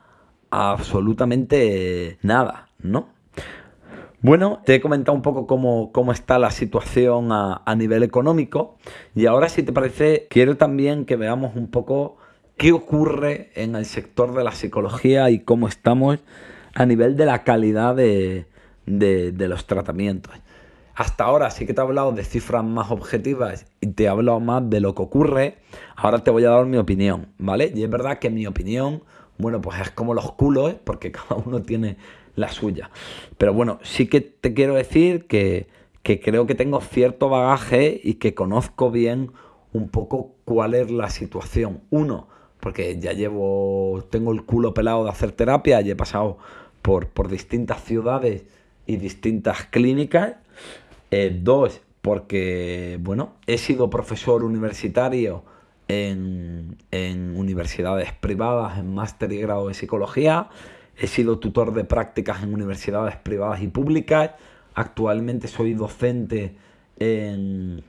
[0.51, 3.09] absolutamente nada, ¿no?
[4.25, 8.79] Bueno, te he comentado un poco cómo, cómo está la situación a, nivel económico
[9.15, 12.17] y ahora si te parece quiero también que veamos un poco
[12.57, 16.21] qué ocurre en el sector de la psicología y cómo estamos
[16.75, 18.47] a nivel de la calidad de,
[18.87, 20.33] de, de los tratamientos.
[20.95, 24.41] Hasta ahora sí que te he hablado de cifras más objetivas y te he hablado
[24.41, 25.59] más de lo que ocurre.
[25.97, 27.71] Ahora te voy a dar mi opinión, ¿vale?
[27.75, 29.03] Y es verdad que mi opinión,
[29.37, 30.81] bueno, pues es como los culos, ¿eh?
[30.83, 31.99] porque cada uno tiene
[32.37, 32.90] la suya.
[33.38, 35.68] Pero bueno, sí que te quiero decir que,
[36.03, 39.33] que creo que tengo cierto bagaje y que conozco bien
[39.73, 41.81] un poco cuál es la situación.
[41.90, 42.29] Uno,
[42.61, 46.38] porque ya llevo, tengo el culo pelado de hacer terapia, y he pasado
[46.83, 48.44] por, por distintas ciudades
[48.87, 50.37] y distintas clínicas
[51.11, 55.44] eh, dos, porque, bueno, he sido profesor universitario
[55.88, 56.77] en,
[57.37, 60.49] universidades privadas, en máster y grado de psicología.
[60.96, 64.33] He sido tutor de prácticas en universidades privadas y públicas.
[64.74, 66.57] Actualmente soy docente
[66.98, 67.83] en,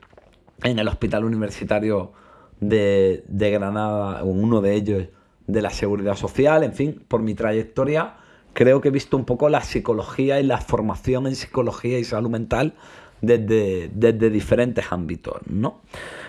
[0.62, 2.12] el Hospital Universitario
[2.60, 5.04] de, de Granada, uno de ellos
[5.46, 6.64] de la Seguridad Social.
[6.64, 8.16] En fin, por mi trayectoria
[8.56, 12.30] creo que he visto un poco la psicología y la formación en psicología y salud
[12.30, 12.72] mental
[13.20, 15.82] desde, diferentes ámbitos, ¿no?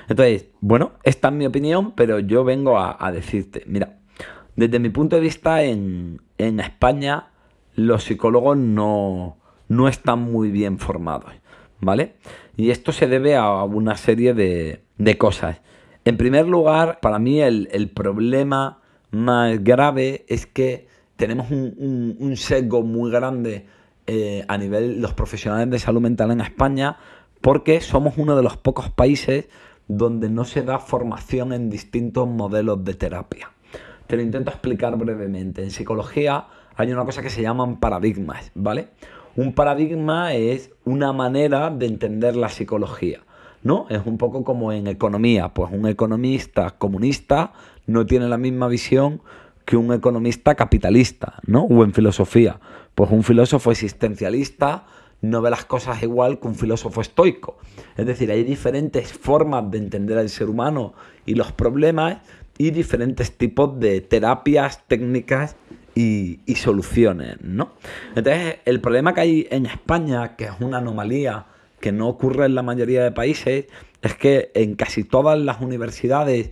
[0.09, 3.99] Entonces, bueno, esta es mi opinión, pero yo vengo a, decirte, mira,
[4.57, 6.21] desde mi punto de vista en,
[6.60, 7.28] España
[7.76, 11.32] los psicólogos no, no están muy bien formados,
[11.80, 12.15] ¿vale?
[12.56, 15.62] Y esto se debe a una serie de, cosas.
[16.06, 22.82] En primer lugar, para mí el, problema más grave es que tenemos un, un sesgo
[22.82, 23.67] muy grande
[24.10, 26.97] eh, a nivel los profesionales de salud mental en España
[27.41, 29.50] porque somos uno de los pocos países
[29.89, 33.52] donde no se da formación en distintos modelos de terapia.
[34.08, 35.63] Te lo intento explicar brevemente.
[35.63, 38.89] En psicología hay una cosa que se llaman paradigmas, ¿vale?
[39.36, 43.20] Un paradigma es una manera de entender la psicología,
[43.63, 43.86] ¿no?
[43.89, 47.52] Es un poco como en economía, pues un economista comunista
[47.86, 49.22] no tiene la misma visión
[49.65, 51.63] que un economista capitalista, ¿no?
[51.63, 52.62] O en filosofía.
[52.96, 54.86] Pues un filósofo existencialista
[55.22, 57.58] no ve las cosas igual que un filósofo estoico.
[57.96, 60.93] Es decir, hay diferentes formas de entender al ser humano
[61.26, 62.20] y los problemas
[62.58, 65.56] y diferentes tipos de terapias, técnicas
[65.96, 67.72] y, soluciones, ¿no?
[68.15, 71.48] Entonces, el problema que hay en España, que es una anomalía
[71.80, 73.66] que no ocurre en la mayoría de países,
[74.01, 76.51] es que en casi todas las universidades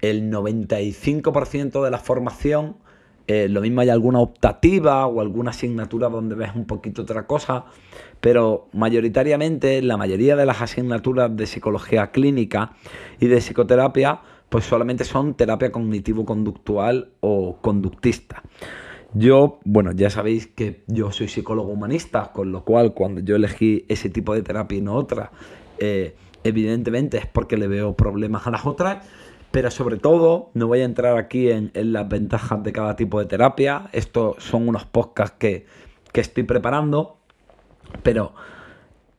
[0.00, 2.76] el 95% de la formación,
[3.26, 7.64] eh, lo mismo hay alguna optativa o alguna asignatura donde ves un poquito otra cosa,
[8.20, 12.72] pero mayoritariamente la mayoría de las asignaturas de psicología clínica
[13.18, 18.42] y de psicoterapia pues solamente son terapia cognitivo-conductual o conductista.
[19.14, 23.84] Yo, bueno, ya sabéis que yo soy psicólogo humanista, con lo cual cuando yo elegí
[23.88, 25.30] ese tipo de terapia y no otra,
[25.78, 29.06] eh, evidentemente es porque le veo problemas a las otras
[29.50, 33.26] Pero sobre todo, no voy a entrar aquí en, las ventajas de cada tipo de
[33.26, 33.88] terapia.
[33.92, 35.64] Estos son unos podcasts que,
[36.12, 37.16] que estoy preparando.
[38.02, 38.34] Pero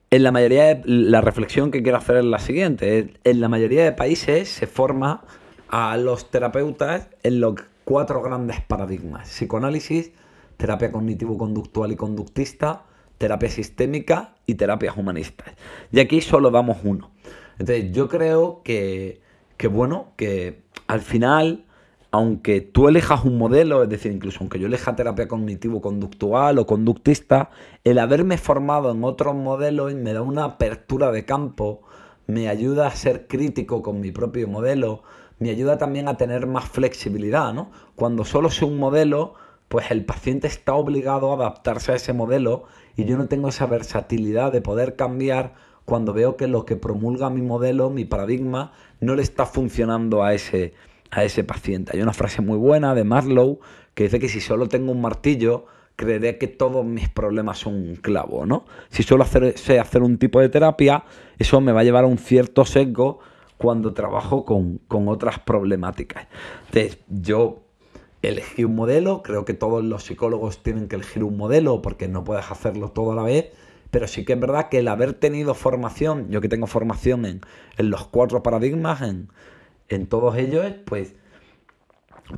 [0.09, 3.13] en la mayoría de, la reflexión que quiero hacer es la siguiente.
[3.23, 5.23] En la mayoría de países se forma
[5.69, 9.29] a los terapeutas en los cuatro grandes paradigmas.
[9.29, 10.11] Psicoanálisis,
[10.55, 12.83] terapia cognitivo-conductual y conductista,
[13.17, 15.53] terapia sistémica y terapias humanistas.
[15.91, 17.11] Y aquí solo damos uno.
[17.59, 19.21] Entonces yo creo que,
[19.57, 21.65] que bueno, que al final
[22.11, 27.49] aunque tú elijas un modelo, es decir, incluso aunque yo elija terapia cognitivo-conductual o conductista,
[27.83, 31.81] el haberme formado en otros modelos me da una apertura de campo,
[32.25, 35.03] me ayuda a ser crítico con mi propio modelo,
[35.39, 37.71] me ayuda también a tener más flexibilidad, ¿no?
[37.95, 39.35] Cuando solo sé un modelo,
[39.67, 42.63] pues el paciente está obligado a adaptarse a ese modelo
[42.95, 45.53] y yo no tengo esa versatilidad de poder cambiar
[45.85, 50.33] cuando veo que lo que promulga mi modelo, mi paradigma, no le está funcionando a
[50.33, 50.73] ese
[51.11, 51.91] a ese paciente.
[51.95, 53.59] Hay una frase muy buena de Marlowe
[53.93, 57.95] que dice que si solo tengo un martillo, creeré que todos mis problemas son un
[57.95, 58.65] clavo, ¿no?
[58.89, 61.03] Si solo sé hacer un tipo de terapia,
[61.39, 63.19] eso me va a llevar a un cierto sesgo
[63.57, 66.27] cuando trabajo con, con otras problemáticas.
[66.67, 67.63] Entonces, yo
[68.21, 72.23] elegí un modelo, creo que todos los psicólogos tienen que elegir un modelo porque no
[72.23, 73.47] puedes hacerlo todo a la vez,
[73.89, 77.41] pero sí que es verdad que el haber tenido formación, yo que tengo formación en,
[77.77, 79.29] en los cuatro paradigmas, en,
[79.89, 81.15] en todos ellos, pues,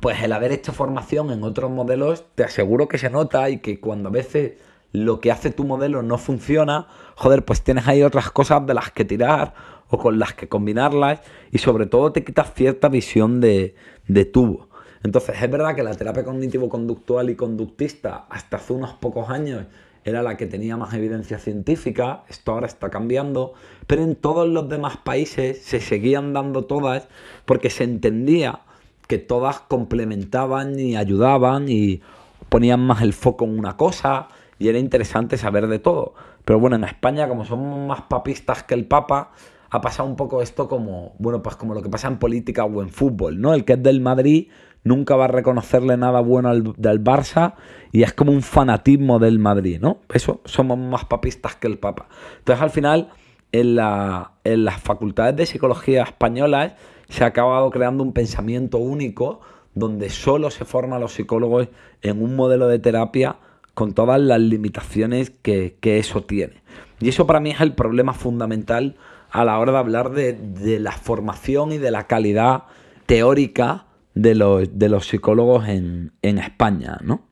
[0.00, 3.80] pues el haber hecho formación en otros modelos, te aseguro que se nota y que
[3.80, 4.52] cuando a veces
[4.92, 8.90] lo que hace tu modelo no funciona, joder, pues tienes ahí otras cosas de las
[8.90, 9.54] que tirar
[9.88, 11.20] o con las que combinarlas
[11.50, 13.74] y sobre todo te quitas cierta visión de,
[14.06, 14.68] de tubo.
[15.02, 19.66] Entonces es verdad que la terapia cognitivo-conductual y conductista hasta hace unos pocos años
[20.04, 23.54] era la que tenía más evidencia científica, esto ahora está cambiando,
[23.90, 27.08] pero en todos los demás países se seguían dando todas
[27.44, 28.60] porque se entendía
[29.08, 32.00] que todas complementaban y ayudaban y
[32.48, 34.28] ponían más el foco en una cosa
[34.60, 36.14] y era interesante saber de todo.
[36.44, 39.32] Pero bueno, en España, como somos más papistas que el Papa,
[39.70, 42.82] ha pasado un poco esto como, bueno, pues como lo que pasa en política o
[42.82, 43.54] en fútbol, ¿no?
[43.54, 44.50] El que es del Madrid
[44.84, 47.54] nunca va a reconocerle nada bueno al, del Barça
[47.90, 49.98] y es como un fanatismo del Madrid, ¿no?
[50.14, 52.06] Eso, somos más papistas que el Papa.
[52.38, 53.10] Entonces al final,
[53.52, 56.74] en, la, en las facultades de psicología españolas
[57.08, 59.40] se ha acabado creando un pensamiento único
[59.74, 61.68] donde solo se forman los psicólogos
[62.02, 63.36] en un modelo de terapia
[63.74, 66.62] con todas las limitaciones que, eso tiene.
[67.00, 68.96] Y eso para mí es el problema fundamental
[69.30, 72.64] a la hora de hablar de, de la formación y de la calidad
[73.06, 77.22] teórica de los, de los psicólogos en, España, ¿no?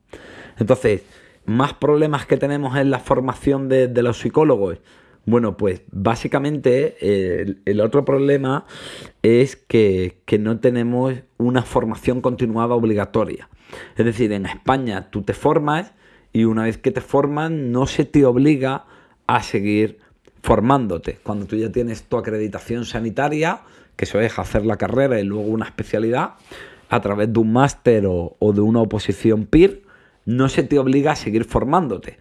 [0.59, 1.03] Entonces,
[1.47, 4.79] más problemas que tenemos en la formación de, los psicólogos.
[5.29, 6.97] Bueno, pues básicamente
[7.67, 8.65] el, otro problema
[9.23, 13.49] es que, que, no tenemos una formación continuada obligatoria.
[13.97, 15.93] Es decir, en España tú te formas
[16.33, 18.87] y una vez que te forman no se te obliga
[19.27, 19.99] a seguir
[20.43, 21.19] formándote.
[21.23, 23.61] Cuando tú ya tienes tu acreditación sanitaria,
[23.97, 26.37] que eso es hacer la carrera y luego una especialidad,
[26.89, 29.83] a través de un máster o, de una oposición PIR,
[30.25, 32.19] no se te obliga a seguir formándote.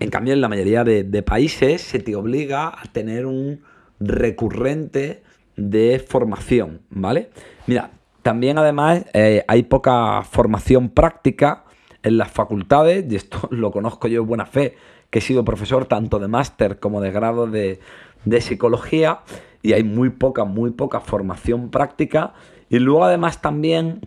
[0.00, 3.62] En cambio, en la mayoría de, países se te obliga a tener un
[4.00, 5.22] recurrente
[5.56, 7.30] de formación, ¿vale?
[7.66, 7.90] Mira,
[8.22, 11.64] también además eh, hay poca formación práctica
[12.02, 14.76] en las facultades, y esto lo conozco yo de buena fe,
[15.10, 17.80] que he sido profesor tanto de máster como de grado de,
[18.24, 19.20] de psicología,
[19.62, 22.34] y hay muy poca, muy poca formación práctica
[22.68, 24.00] y luego además también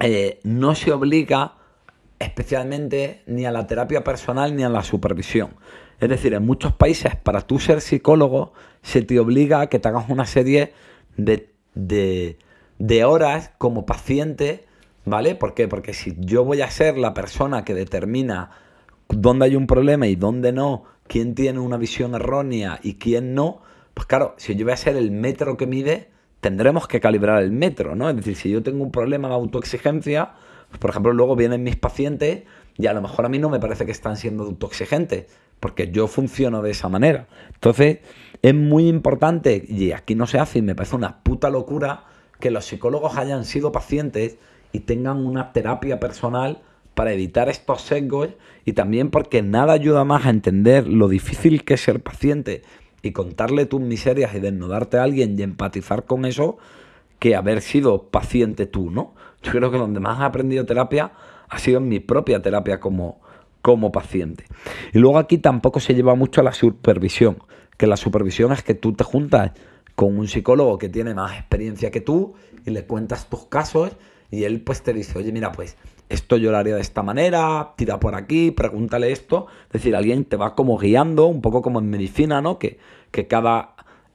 [0.00, 1.54] eh, no se obliga
[2.22, 5.50] especialmente ni a la terapia personal ni a la supervisión.
[6.00, 8.52] Es decir, en muchos países para tú ser psicólogo
[8.82, 10.72] se te obliga a que te hagas una serie
[11.16, 14.64] de, de horas como paciente,
[15.04, 15.34] ¿vale?
[15.34, 15.68] ¿Por qué?
[15.68, 18.50] Porque si yo voy a ser la persona que determina
[19.08, 23.60] dónde hay un problema y dónde no, quién tiene una visión errónea y quién no,
[23.94, 26.08] pues claro, si yo voy a ser el metro que mide,
[26.40, 28.10] tendremos que calibrar el metro, ¿no?
[28.10, 30.32] Es decir, si yo tengo un problema de autoexigencia,
[30.78, 32.42] por ejemplo, luego vienen mis pacientes
[32.76, 35.26] y a lo mejor a mí no me parece que están siendo autoexigentes,
[35.60, 37.28] porque yo funciono de esa manera.
[37.54, 37.98] Entonces,
[38.40, 42.04] es muy importante, y aquí no se hace, y me parece una puta locura,
[42.40, 44.36] que los psicólogos hayan sido pacientes
[44.72, 46.62] y tengan una terapia personal
[46.94, 48.30] para evitar estos sesgos
[48.64, 52.62] y también porque nada ayuda más a entender lo difícil que es ser paciente
[53.00, 56.58] y contarle tus miserias y desnudarte a alguien y empatizar con eso
[57.18, 59.14] que haber sido paciente tú, ¿no?
[59.42, 61.12] Yo creo que donde más he aprendido terapia
[61.48, 63.20] ha sido en mi propia terapia como,
[63.60, 64.44] como paciente.
[64.92, 67.38] Y luego aquí tampoco se lleva mucho a la supervisión,
[67.76, 69.52] que la supervisión es que tú te juntas
[69.94, 72.34] con un psicólogo que tiene más experiencia que tú,
[72.64, 73.92] y le cuentas tus casos
[74.30, 75.76] y él pues te dice, oye, mira, pues
[76.08, 79.46] esto yo lo haría de esta manera, tira por aquí, pregúntale esto.
[79.66, 82.58] Es decir, alguien te va como guiando, un poco como en medicina, ¿no?
[82.58, 82.78] Que,
[83.10, 83.74] que cada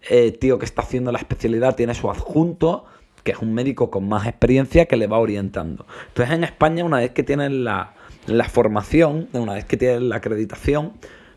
[0.09, 2.85] eh, tío que está haciendo la especialidad tiene su adjunto,
[3.27, 5.85] que es un médico con más experiencia que le va orientando.
[6.07, 7.93] Entonces en España, una vez que tienes la,
[8.25, 10.93] la formación, una vez que tienes la acreditación,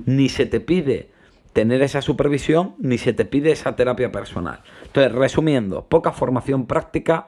[0.07, 1.11] ni se te pide
[1.53, 4.61] tener esa supervisión, ni se te pide esa terapia personal.
[4.85, 7.27] Entonces, resumiendo, poca formación práctica,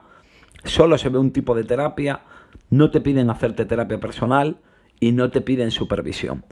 [0.63, 2.21] solo se ve un tipo de terapia,
[2.69, 4.59] no te piden hacerte terapia personal
[5.01, 6.45] y no te piden supervisión.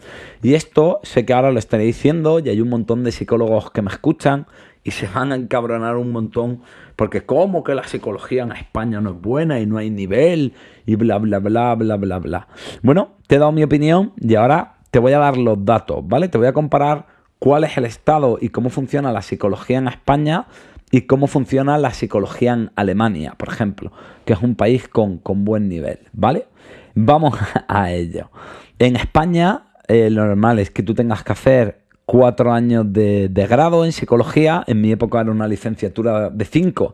[0.44, 3.82] Y esto sé que ahora lo estaré diciendo y hay un montón de psicólogos que
[3.82, 4.48] me escuchan
[4.84, 6.62] y se van a encabronar un montón
[6.96, 10.54] porque como que la psicología en España no es buena y no hay nivel
[10.86, 12.48] y bla bla bla bla bla bla.
[12.82, 16.28] Bueno, te he dado mi opinión y ahora te voy a dar los datos, ¿vale?
[16.28, 17.08] Te voy a comparar
[17.40, 20.48] cuál es el estado y cómo funciona la psicología en España
[20.92, 23.92] y cómo funciona la psicología en Alemania, por ejemplo,
[24.26, 26.48] que es un país con, buen nivel, ¿vale?
[26.94, 28.30] Vamos a ello.
[28.78, 31.81] En España, eh, lo normal es que tú tengas que hacer
[32.12, 34.66] cuatro años de, grado en psicología.
[34.68, 36.94] En mi época era una licenciatura de cinco.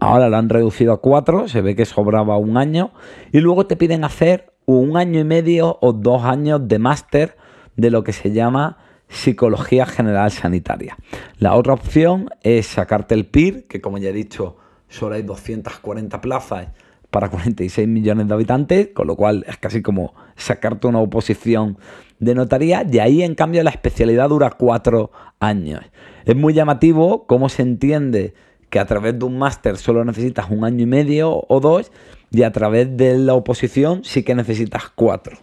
[0.00, 1.46] Ahora la han reducido a cuatro.
[1.46, 2.92] Se ve que sobraba un año.
[3.32, 7.36] Y luego te piden hacer un año y medio o dos años de máster
[7.76, 8.78] de lo que se llama
[9.08, 10.96] Psicología General Sanitaria.
[11.38, 14.56] La otra opción es sacarte el PIR, que como ya he dicho,
[14.88, 16.68] solo hay 240 plazas
[17.10, 21.76] para 46 millones de habitantes, con lo cual es casi como sacarte una oposición
[22.18, 25.10] de notaría, y ahí en cambio la especialidad dura cuatro
[25.40, 25.80] años.
[26.24, 28.34] Es muy llamativo cómo se entiende
[28.70, 31.92] que a través de un máster solo necesitas un año y medio o dos,
[32.30, 35.36] y a través de la oposición sí que necesitas cuatro.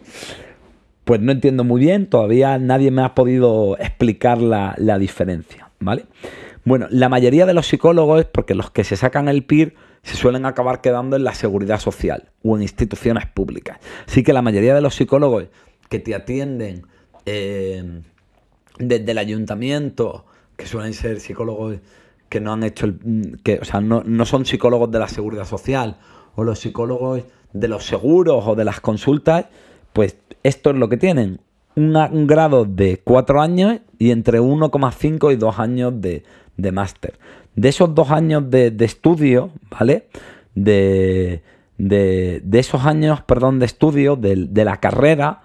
[1.05, 6.05] Pues no entiendo muy bien, todavía nadie me ha podido explicar la, diferencia, ¿vale?
[6.65, 10.45] Bueno, la mayoría de los psicólogos, porque los que se sacan el PIR se suelen
[10.45, 13.79] acabar quedando en la seguridad social o en instituciones públicas.
[14.07, 15.47] Así que la mayoría de los psicólogos
[15.93, 16.87] que te atienden
[17.27, 18.01] eh,
[18.79, 20.25] desde el ayuntamiento,
[20.57, 21.77] que suelen ser psicólogos
[22.29, 25.45] que no han hecho el, que, o sea, no, no son psicólogos de la seguridad
[25.45, 25.97] social
[26.33, 29.45] o los psicólogos de los seguros o de las consultas,
[29.93, 31.41] pues esto es lo que tienen.
[31.75, 36.23] un grado de 4 años y entre 1,5 y 2 años de,
[36.71, 37.19] máster.
[37.55, 40.07] De esos dos años de, estudio, ¿vale?
[40.55, 41.43] De,
[42.51, 45.43] esos años, perdón, de estudio de, de la carrera,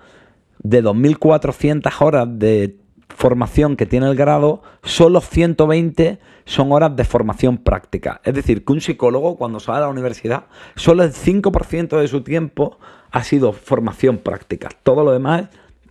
[0.63, 2.77] de 2.400 horas de
[3.09, 8.21] formación que tiene el grado, solo 120 son horas de formación práctica.
[8.25, 10.45] Es decir, que un psicólogo cuando sale a la universidad,
[10.77, 12.79] solo el 5% de su tiempo
[13.11, 14.69] ha sido formación práctica.
[14.83, 15.49] Todo lo demás,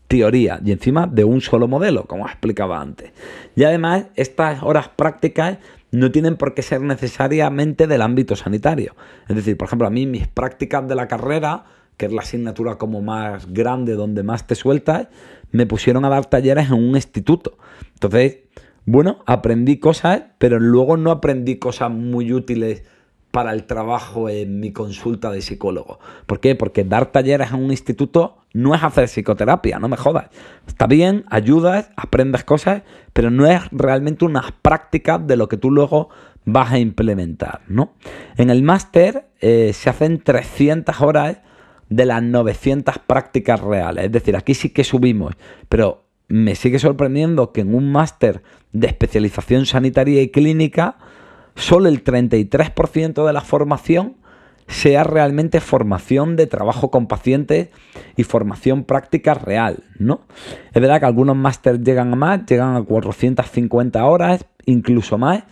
[0.07, 0.59] teoría.
[0.63, 3.11] Y encima de un solo modelo, como explicaba antes.
[3.55, 5.57] Y además, estas horas prácticas
[5.91, 8.95] no tienen por qué ser necesariamente del ámbito sanitario.
[9.27, 11.65] Es decir, por ejemplo, a mí mis prácticas de la carrera,
[11.97, 15.07] que es la asignatura como más grande, donde más te sueltas,
[15.51, 17.57] me pusieron a dar talleres en un instituto.
[17.93, 18.39] Entonces,
[18.85, 22.83] bueno, aprendí cosas, pero luego no aprendí cosas muy útiles
[23.31, 25.99] para el trabajo en mi consulta de psicólogo.
[26.25, 26.55] ¿Por qué?
[26.55, 30.29] Porque dar talleres en un instituto no es hacer psicoterapia, no me jodas.
[30.65, 32.83] Está bien, ayudas, aprendes cosas,
[33.13, 36.09] pero no es realmente unas prácticas de lo que tú luego
[36.45, 37.93] vas a implementar, ¿no?
[38.37, 41.39] En el máster eh, se hacen 300 horas
[41.89, 44.05] de las 900 prácticas reales.
[44.05, 45.35] Es decir, aquí sí que subimos,
[45.69, 50.97] pero me sigue sorprendiendo que en un máster de especialización sanitaria y clínica
[51.55, 54.17] solo el 33% de la formación
[54.67, 57.69] sea realmente formación de trabajo con pacientes
[58.17, 60.21] y formación práctica real, ¿no?
[60.73, 65.43] Es verdad que algunos másteres llegan a más, llegan a 450 horas, incluso más,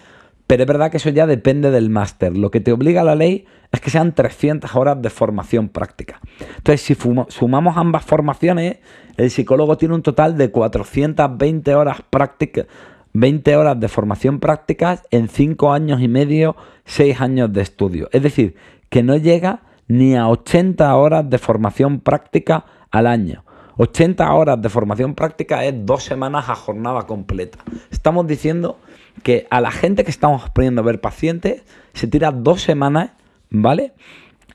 [0.48, 2.38] pero es verdad que eso ya depende del máster.
[2.38, 6.20] Lo que te obliga a la ley es que sean 300 horas de formación práctica.
[6.58, 6.96] Entonces, si
[7.30, 8.78] sumamos ambas formaciones,
[9.18, 12.68] el psicólogo tiene un total de 420 horas prácticas
[13.16, 18.10] 20 horas de formación práctica en 5 años y medio, 6 años de estudio.
[18.12, 18.56] Es decir,
[18.89, 23.46] que no llega ni a 80 horas de formación práctica al año.
[23.78, 27.60] 80 horas de formación práctica es dos semanas a jornada completa.
[27.89, 28.80] Estamos diciendo
[29.24, 31.63] que a la gente que estamos poniendo a ver pacientes
[31.93, 33.11] se tira dos semanas,
[33.49, 33.93] ¿vale?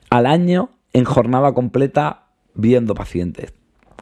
[0.09, 3.53] Al año en jornada completa viendo pacientes.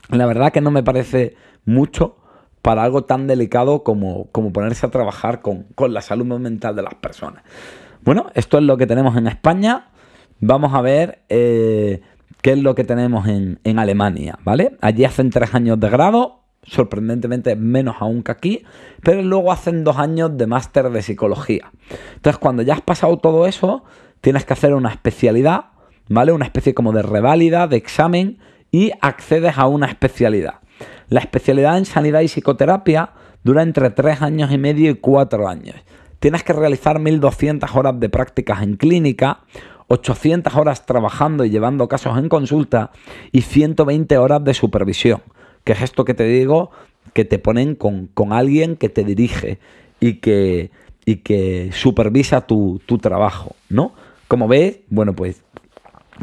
[0.09, 1.35] La verdad que no me parece
[1.65, 2.17] mucho
[2.61, 6.95] para algo tan delicado como, como ponerse a trabajar con, la salud mental de las
[6.95, 7.43] personas.
[8.03, 9.87] Bueno, esto es lo que tenemos en España.
[10.39, 12.01] Vamos a ver eh,
[12.41, 14.77] qué es lo que tenemos en, en, Alemania, ¿vale?
[14.81, 16.38] Allí hacen tres años de grado,
[16.69, 18.63] sorprendentemente menos aún que aquí,
[19.03, 21.71] pero luego hacen dos años de máster de psicología.
[22.15, 23.83] Entonces, cuando ya has pasado todo eso,
[24.21, 25.65] tienes que hacer una especialidad,
[26.07, 26.31] ¿vale?
[26.31, 28.39] Una especie como de reválida, de examen,
[28.71, 30.55] y accedes a una especialidad.
[31.09, 33.13] La especialidad en sanidad y psicoterapia
[33.43, 35.75] dura entre 3 años y medio y 4 años.
[36.19, 39.39] Tienes que realizar 1.200 horas de prácticas en clínica,
[39.87, 42.91] 800 horas trabajando y llevando casos en consulta
[43.31, 45.21] y 120 horas de supervisión,
[45.69, 46.71] que es esto que te digo,
[47.13, 49.59] que te ponen con, alguien que te dirige
[49.99, 50.71] y que,
[51.05, 53.93] y que supervisa tu, tu trabajo, ¿no?
[54.27, 55.43] Como ves, bueno, pues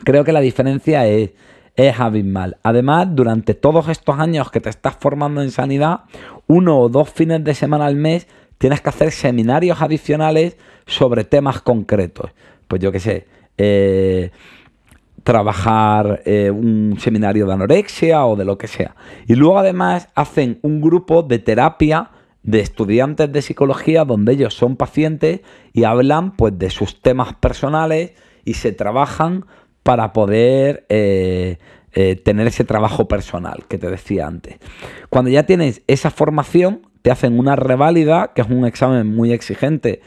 [0.02, 1.30] creo que la diferencia es,
[1.76, 2.56] es abismal.
[2.64, 6.00] Además, durante todos estos años que te estás formando en sanidad,
[6.48, 8.26] uno o dos fines de semana al mes
[8.58, 12.32] tienes que hacer seminarios adicionales sobre temas concretos.
[12.66, 13.26] Pues yo qué sé,
[13.58, 14.32] eh,
[15.26, 18.94] trabajar eh, un seminario de anorexia o de lo que sea.
[19.26, 22.10] Y luego además hacen un grupo de terapia
[22.44, 25.40] de estudiantes de psicología donde ellos son pacientes
[25.72, 28.12] y hablan pues de sus temas personales
[28.44, 29.46] y se trabajan
[29.82, 31.58] para poder eh,
[31.92, 34.58] eh, tener ese trabajo personal que te decía antes.
[35.10, 40.02] Cuando ya tienes esa formación, te hacen una reválida, que es un examen muy exigente,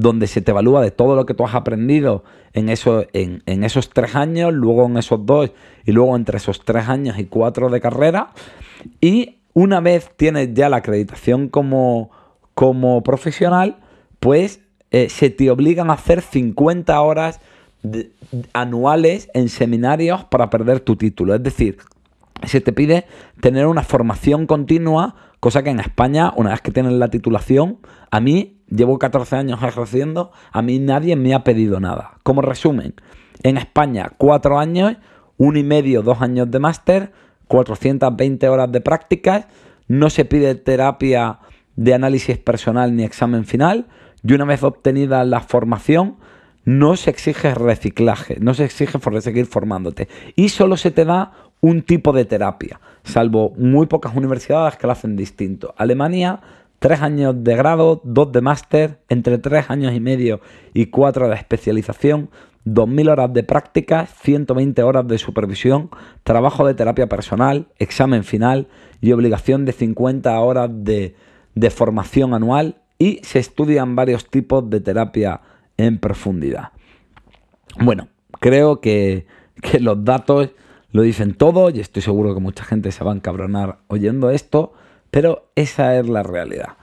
[0.00, 3.64] donde se te evalúa de todo lo que tú has aprendido en, eso, en, en
[3.64, 5.52] esos tres años, luego en esos dos
[5.84, 8.30] y luego entre esos tres años y cuatro de carrera.
[9.00, 12.10] Y una vez tienes ya la acreditación como,
[12.54, 13.78] como profesional,
[14.20, 17.40] pues eh, se te obligan a hacer 50 horas
[18.52, 21.34] anuales en seminarios para perder tu título.
[21.34, 21.78] Es decir,
[22.44, 23.06] se te pide
[23.40, 27.78] tener una formación continua, cosa que en España, una vez que tienes la titulación,
[28.10, 32.12] a mí, llevo 14 años ejerciendo, a mí nadie me ha pedido nada.
[32.22, 32.94] Como resumen,
[33.42, 34.96] en España, 4 años,
[35.36, 37.12] uno y medio, dos años de máster,
[37.48, 39.46] 420 horas de prácticas,
[39.88, 41.40] no se pide terapia
[41.76, 43.86] de análisis personal ni examen final,
[44.22, 46.16] y una vez obtenida la formación,
[46.64, 50.08] no se exige reciclaje, no se exige seguir formándote.
[50.36, 54.92] Y solo se te da un tipo de terapia, salvo muy pocas universidades que lo
[54.92, 55.74] hacen distinto.
[55.76, 56.40] Alemania,
[56.80, 60.40] tres años de grado, dos de máster, entre tres años y medio
[60.74, 62.30] y cuatro de especialización,
[62.66, 65.88] 2.000 horas de prácticas, 120 horas de supervisión,
[66.24, 68.66] trabajo de terapia personal, examen final
[69.00, 71.14] y obligación de 50 horas de,
[71.54, 75.40] de formación anual y se estudian varios tipos de terapia
[75.78, 76.68] en profundidad.
[77.78, 78.08] Bueno,
[78.40, 79.26] creo que,
[79.80, 80.50] los datos
[80.92, 84.72] lo dicen todo y estoy seguro que mucha gente se va a encabronar oyendo esto,
[85.10, 86.76] pero esa es la realidad.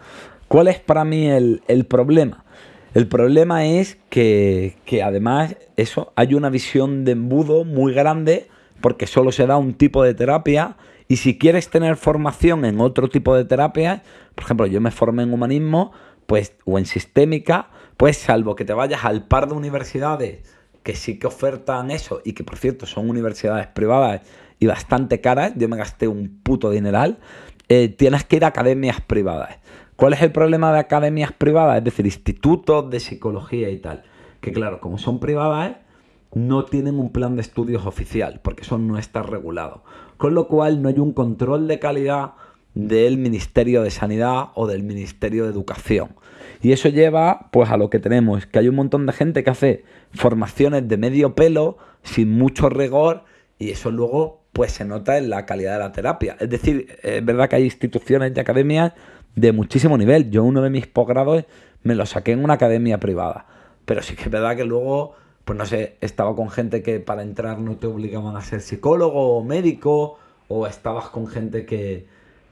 [0.48, 2.46] ¿Cuál es para mí el, problema?
[2.94, 8.48] El problema es que, que, además eso hay una visión de embudo muy grande
[8.82, 13.10] porque solo se da un tipo de terapia y si quieres tener formación en otro
[13.10, 14.04] tipo de terapia,
[14.36, 15.92] por ejemplo, yo me formé en humanismo,
[16.26, 20.58] pues o en sistémica, pues salvo que te vayas al par de universidades
[20.88, 24.22] que sí que ofertan eso y que por cierto son universidades privadas
[24.58, 27.18] y bastante caras, yo me gasté un puto dineral,
[27.70, 29.60] eh, tienes que ir a academias privadas.
[29.96, 31.80] ¿Cuál es el problema de academias privadas?
[31.80, 34.04] Es decir, institutos de psicología y tal.
[34.42, 35.78] Que claro, como son privadas,
[36.34, 39.84] no tienen un plan de estudios oficial, porque eso no está regulado.
[40.18, 42.34] Con lo cual no hay un control de calidad
[42.76, 46.10] del Ministerio de Sanidad o del Ministerio de Educación.
[46.62, 49.50] Y eso lleva pues a lo que tenemos, que hay un montón de gente que
[49.50, 53.24] hace formaciones de medio pelo, sin mucho rigor,
[53.60, 56.36] y eso luego pues se nota en la calidad de la terapia.
[56.40, 58.92] Es decir, es verdad que hay instituciones y academias
[59.36, 60.32] de muchísimo nivel.
[60.32, 61.46] Yo uno de mis posgrados
[61.84, 63.46] me lo saqué en una academia privada.
[63.86, 65.14] Pero sí que es verdad que luego,
[65.46, 69.38] pues no sé, estaba con gente que para entrar no te obligaban a ser psicólogo
[69.38, 72.08] o médico, o estabas con gente que,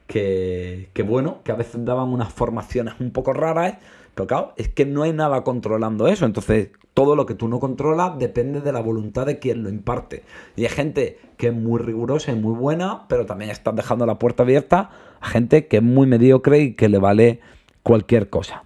[0.06, 3.78] que, bueno, que a veces daban unas formaciones un poco raras,
[4.16, 6.26] pero claro, es que no hay nada controlando eso.
[6.26, 10.24] Entonces, todo lo que tú no controlas depende de la voluntad de quien lo imparte.
[10.56, 14.18] Y hay gente que es muy rigurosa y muy buena, pero también estás dejando la
[14.18, 14.90] puerta abierta
[15.20, 17.42] a gente que es muy mediocre y que le vale
[17.84, 18.64] cualquier cosa.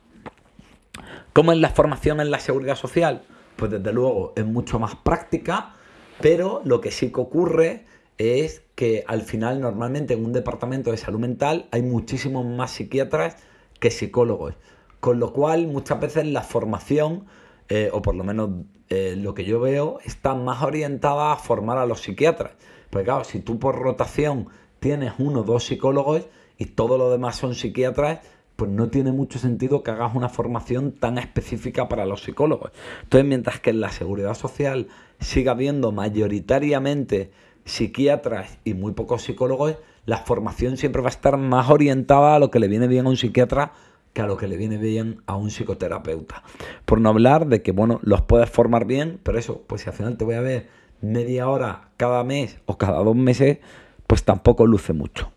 [1.33, 3.23] ¿Cómo es la formación en la seguridad social?
[3.55, 5.73] Pues desde luego es mucho más práctica,
[6.21, 7.85] pero lo que sí que ocurre
[8.19, 13.37] es que al final normalmente en un departamento de salud mental hay muchísimos más psiquiatras
[13.79, 14.53] que psicólogos.
[14.99, 17.25] Con lo cual muchas veces la formación,
[17.69, 18.49] eh, o por lo menos
[18.89, 22.53] eh, lo que yo veo, está más orientada a formar a los psiquiatras.
[22.89, 26.27] Porque claro, si tú por rotación tienes uno o dos psicólogos
[26.57, 28.19] y todo lo demás son psiquiatras,
[28.55, 32.71] pues no tiene mucho sentido que hagas una formación tan específica para los psicólogos.
[33.03, 34.87] Entonces, mientras que en la seguridad social
[35.19, 37.31] siga habiendo mayoritariamente
[37.63, 42.51] psiquiatras y muy pocos psicólogos, la formación siempre va a estar más orientada a lo
[42.51, 43.71] que le viene bien a un psiquiatra
[44.13, 46.43] que a lo que le viene bien a un psicoterapeuta.
[46.85, 49.95] Por no hablar de que, bueno, los puedes formar bien, pero eso, pues si al
[49.95, 50.67] final te voy a ver
[51.01, 53.59] media hora cada mes o cada dos meses,
[54.07, 55.31] pues tampoco luce mucho.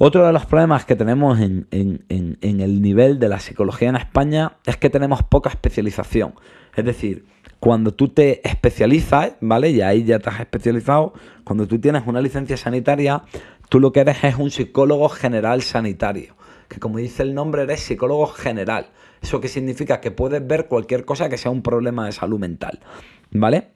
[0.00, 4.76] Otro de los problemas que tenemos en, el nivel de la psicología en España es
[4.76, 6.34] que tenemos poca especialización.
[6.76, 7.26] Es decir,
[7.58, 9.70] cuando tú te especializas, ¿vale?
[9.70, 13.24] Y ahí ya te has especializado, cuando tú tienes una licencia sanitaria,
[13.68, 16.36] tú lo que eres es un psicólogo general sanitario.
[16.68, 18.88] Que como dice el nombre, eres psicólogo general.
[19.22, 20.00] ¿Eso qué significa?
[20.00, 22.80] Que puedes ver cualquier cosa que sea un problema de salud mental.
[23.30, 23.68] ¿Vale?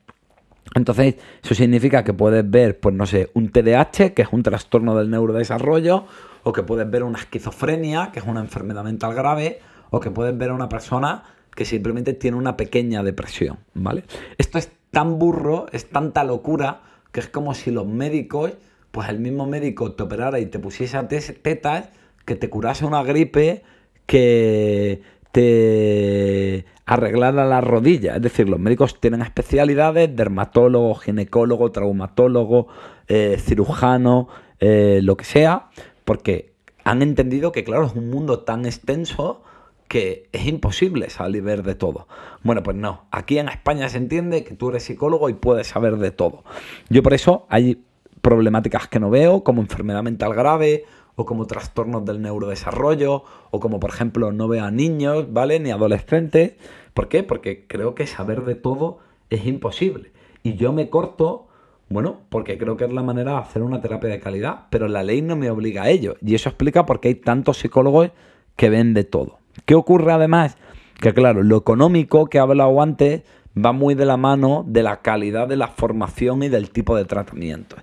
[0.75, 4.95] Entonces, eso significa que puedes ver, pues no sé, un TDAH, que es un trastorno
[4.95, 6.05] del neurodesarrollo,
[6.43, 10.37] o que puedes ver una esquizofrenia, que es una enfermedad mental grave, o que puedes
[10.37, 11.23] ver a una persona
[11.55, 14.03] que simplemente tiene una pequeña depresión, ¿vale?
[14.37, 16.81] Esto es tan burro, es tanta locura,
[17.11, 18.53] que es como si los médicos,
[18.91, 21.89] pues el mismo médico te operara y te pusiese tetas,
[22.25, 23.63] que te curase una gripe,
[24.05, 25.01] que
[25.31, 28.15] te arreglara la rodilla.
[28.15, 32.67] Es decir, los médicos tienen especialidades, dermatólogo, ginecólogo, traumatólogo,
[33.07, 34.27] eh, cirujano,
[34.59, 35.69] eh, lo que sea,
[36.05, 36.53] porque
[36.83, 39.41] han entendido que, claro, es un mundo tan extenso
[39.87, 42.07] que es imposible salir de todo.
[42.43, 43.05] Bueno, pues no.
[43.11, 46.43] Aquí en España se entiende que tú eres psicólogo y puedes saber de todo.
[46.89, 47.83] Yo por eso hay
[48.21, 50.85] problemáticas que no veo, como enfermedad mental grave
[51.15, 55.59] o como trastornos del neurodesarrollo, o como por ejemplo no veo a niños, ¿vale?
[55.59, 56.53] Ni adolescentes.
[56.93, 57.23] ¿Por qué?
[57.23, 58.99] Porque creo que saber de todo
[59.29, 60.11] es imposible.
[60.43, 61.47] Y yo me corto,
[61.89, 65.03] bueno, porque creo que es la manera de hacer una terapia de calidad, pero la
[65.03, 66.15] ley no me obliga a ello.
[66.21, 68.11] Y eso explica por qué hay tantos psicólogos
[68.55, 69.39] que ven de todo.
[69.65, 70.57] ¿Qué ocurre además?
[70.99, 73.23] Que claro, lo económico que he hablado antes
[73.57, 77.05] va muy de la mano de la calidad de la formación y del tipo de
[77.05, 77.75] tratamiento.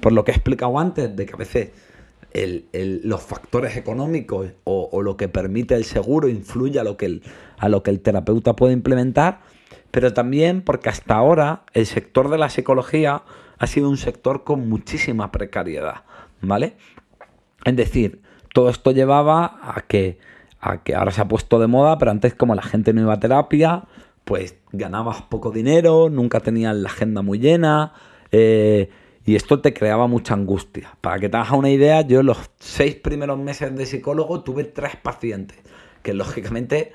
[0.00, 1.70] Por lo que he explicado antes, de que a veces
[2.32, 7.22] los factores económicos o, lo que permite el seguro influye a lo, que el,
[7.58, 9.40] a lo que el terapeuta puede implementar,
[9.90, 13.22] pero también porque hasta ahora el sector de la psicología
[13.58, 16.02] ha sido un sector con muchísima precariedad,
[16.40, 16.76] ¿vale?
[17.64, 18.20] Es decir,
[18.52, 20.18] todo esto llevaba a que,
[20.60, 23.14] a que ahora se ha puesto de moda, pero antes como la gente no iba
[23.14, 23.84] a terapia,
[24.24, 27.92] pues ganabas poco dinero, nunca tenías la agenda muy llena,
[28.32, 28.90] eh,
[29.26, 30.96] y esto te creaba mucha angustia.
[31.00, 34.96] Para que te hagas una idea, yo los seis primeros meses de psicólogo tuve tres
[34.96, 35.58] pacientes,
[36.02, 36.92] que lógicamente,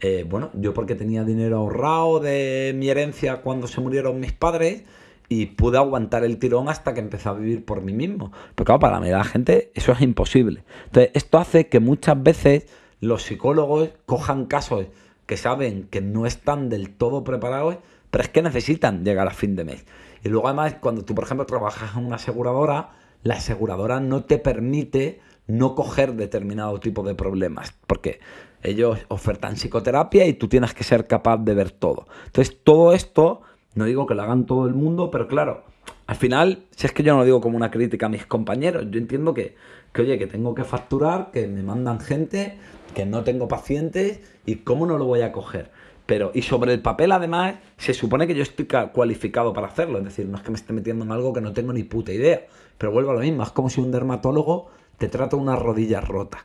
[0.00, 4.84] eh, bueno, yo porque tenía dinero ahorrado de mi herencia cuando se murieron mis padres,
[5.28, 8.32] y pude aguantar el tirón hasta que empecé a vivir por mí mismo.
[8.54, 10.62] Pero claro, para la gente eso es imposible.
[10.84, 12.66] Entonces, esto hace que muchas veces
[13.00, 14.86] los psicólogos cojan casos
[15.26, 17.78] que saben que no están del todo preparados,
[18.10, 19.86] pero es que necesitan llegar a fin de mes.
[20.22, 22.90] Y luego además, cuando tú, por ejemplo, trabajas en una aseguradora,
[23.22, 28.20] la aseguradora no te permite no coger determinado tipo de problemas, porque
[28.62, 32.06] ellos ofertan psicoterapia y tú tienes que ser capaz de ver todo.
[32.26, 33.42] Entonces, todo esto,
[33.74, 35.64] no digo que lo hagan todo el mundo, pero claro,
[36.06, 38.86] al final, si es que yo no lo digo como una crítica a mis compañeros,
[38.90, 39.56] yo entiendo que,
[39.92, 42.58] que, oye, que tengo que facturar, que me mandan gente,
[42.94, 45.70] que no tengo pacientes y cómo no lo voy a coger.
[46.12, 49.96] Pero, y sobre el papel, además, se supone que yo estoy cualificado para hacerlo.
[49.96, 52.12] Es decir, no es que me esté metiendo en algo que no tengo ni puta
[52.12, 52.42] idea.
[52.76, 56.44] Pero vuelvo a lo mismo, es como si un dermatólogo te trata una rodilla rota.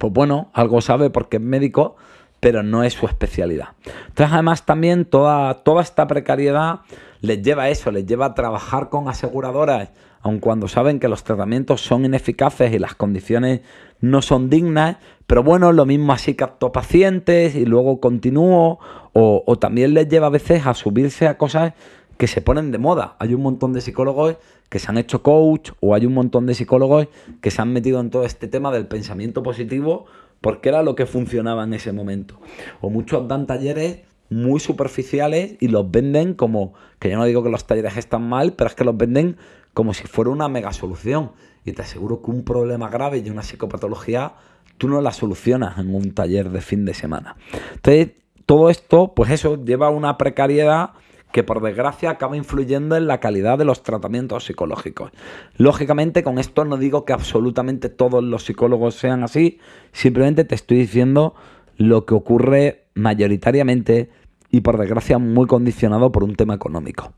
[0.00, 1.96] Pues bueno, algo sabe porque es médico,
[2.40, 3.72] pero no es su especialidad.
[4.08, 6.80] Entonces, además, también toda, toda esta precariedad
[7.20, 9.90] les lleva a eso, les lleva a trabajar con aseguradoras,
[10.24, 13.60] aun cuando saben que los tratamientos son ineficaces y las condiciones
[14.00, 14.96] no son dignas,
[15.26, 18.78] pero bueno, lo mismo así capto pacientes y luego continúo,
[19.12, 21.74] o, también les lleva a veces a subirse a cosas
[22.16, 23.16] que se ponen de moda.
[23.18, 24.36] Hay un montón de psicólogos
[24.70, 27.08] que se han hecho coach o hay un montón de psicólogos
[27.42, 30.06] que se han metido en todo este tema del pensamiento positivo
[30.40, 32.40] porque era lo que funcionaba en ese momento.
[32.80, 34.00] O muchos dan talleres
[34.30, 38.54] muy superficiales y los venden como, que yo no digo que los talleres están mal,
[38.54, 39.36] pero es que los venden
[39.74, 41.32] como si fuera una mega solución.
[41.64, 44.34] Y te aseguro que un problema grave y una psicopatología
[44.78, 47.36] tú no la solucionas en un taller de fin de semana.
[47.74, 48.12] Entonces,
[48.46, 50.90] todo esto, pues eso, lleva a una precariedad
[51.32, 55.10] que por desgracia acaba influyendo en la calidad de los tratamientos psicológicos.
[55.56, 59.58] Lógicamente, con esto no digo que absolutamente todos los psicólogos sean así,
[59.90, 61.34] simplemente te estoy diciendo
[61.76, 64.10] lo que ocurre mayoritariamente
[64.50, 67.12] y por desgracia muy condicionado por un tema económico.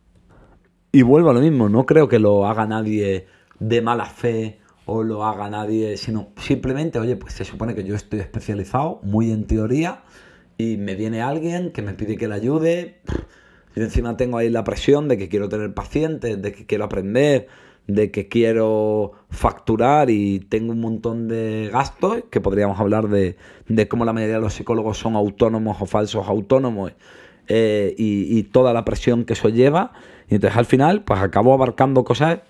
[0.96, 3.26] Y vuelvo a lo mismo, no creo que lo haga nadie
[3.60, 7.94] de mala fe o lo haga nadie, sino simplemente, oye, pues se supone que yo
[7.94, 10.04] estoy especializado, muy en teoría,
[10.56, 13.02] y me viene alguien que me pide que le ayude,
[13.74, 17.46] y encima tengo ahí la presión de que quiero tener pacientes, de que quiero aprender,
[17.86, 23.36] de que quiero facturar y tengo un montón de gastos, que podríamos hablar de,
[23.68, 26.94] de cómo la mayoría de los psicólogos son autónomos o falsos autónomos
[27.48, 29.92] eh, y, toda la presión que eso lleva.
[30.28, 32.40] Y entonces al final, pues acabo abarcando cosas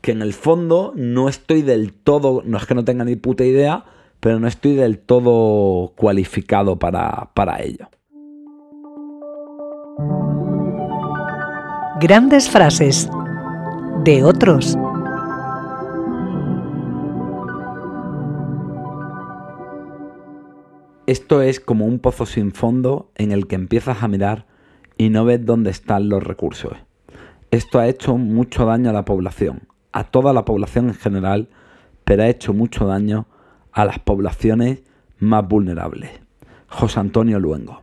[0.00, 3.44] que en el fondo no estoy del todo, no es que no tenga ni puta
[3.44, 3.84] idea,
[4.20, 7.88] pero no estoy del todo cualificado para, para ello.
[11.98, 13.08] Grandes frases
[14.04, 14.76] de otros.
[21.06, 24.46] Esto es como un pozo sin fondo en el que empiezas a mirar
[24.98, 26.85] y no ves dónde están los recursos.
[27.50, 31.48] Esto ha hecho mucho daño a la población, a toda la población en general,
[32.04, 33.26] pero ha hecho mucho daño
[33.72, 34.82] a las poblaciones
[35.18, 36.10] más vulnerables.
[36.68, 37.82] José Antonio Luengo.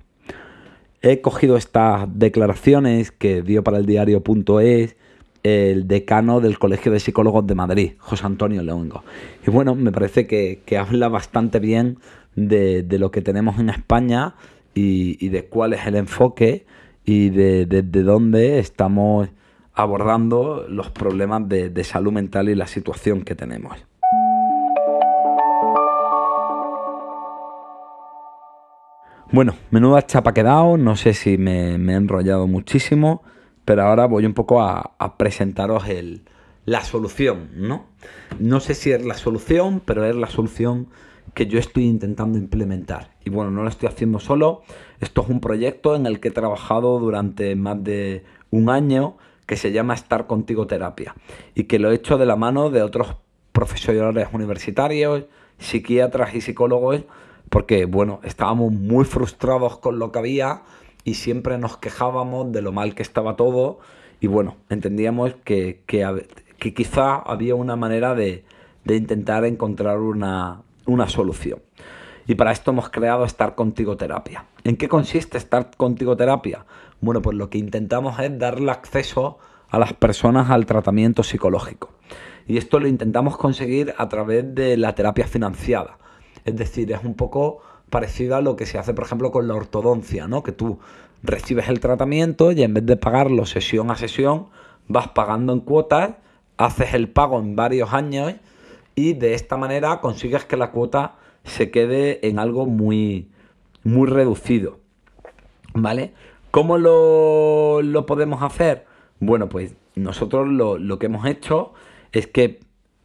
[1.02, 4.96] He cogido estas declaraciones que dio para el diario.es
[5.44, 9.04] el decano del Colegio de Psicólogos de Madrid, José Antonio Luengo.
[9.46, 11.98] Y bueno, me parece que, habla bastante bien
[12.36, 14.36] de, lo que tenemos en España
[14.74, 16.66] y, de cuál es el enfoque
[17.04, 19.28] y de, dónde estamos
[19.74, 23.86] abordando los problemas de salud mental y la situación que tenemos.
[29.34, 33.24] Bueno, menuda chapa quedado, no sé si me, he enrollado muchísimo,
[33.66, 36.22] pero ahora voy un poco a, presentaros el,
[36.66, 37.88] la solución, ¿no?
[38.38, 40.90] No sé si es la solución, pero es la solución
[41.34, 43.10] que yo estoy intentando implementar.
[43.26, 44.62] Y bueno, no lo estoy haciendo solo,
[45.00, 49.58] esto es un proyecto en el que he trabajado durante más de un año que
[49.58, 51.16] se llama Estar Contigo Terapia
[51.56, 53.16] y que lo he hecho de la mano de otros
[53.52, 55.26] profesores universitarios,
[55.58, 57.04] psiquiatras y psicólogos
[57.50, 60.64] porque bueno, estábamos muy frustrados con lo que había
[61.04, 63.80] y siempre nos quejábamos de lo mal que estaba todo
[64.20, 68.46] y bueno, entendíamos que, que, quizá había una manera de,
[68.88, 71.60] intentar encontrar una, una solución.
[72.26, 74.46] Y para esto hemos creado Estar Contigo Terapia.
[74.64, 76.66] ¿En qué consiste Estar Contigo Terapia?
[77.04, 79.38] Bueno, pues lo que intentamos es darle acceso
[79.70, 81.90] a las personas al tratamiento psicológico.
[82.48, 85.98] Y esto lo intentamos conseguir a través de la terapia financiada.
[86.46, 89.54] Es decir, es un poco parecido a lo que se hace, por ejemplo, con la
[89.54, 90.44] ortodoncia, ¿no?
[90.44, 90.80] Que tú
[91.24, 94.48] recibes el tratamiento y en vez de pagarlo sesión a sesión,
[94.88, 96.12] vas pagando en cuotas,
[96.56, 98.34] haces el pago en varios años
[98.96, 103.28] y de esta manera consigues que la cuota se quede en algo muy,
[103.84, 104.80] muy reducido.
[105.74, 106.14] ¿Vale?
[106.54, 108.86] ¿Cómo lo, lo podemos hacer?
[109.20, 111.74] Bueno, pues nosotros lo, lo que hemos hecho
[112.12, 112.60] es que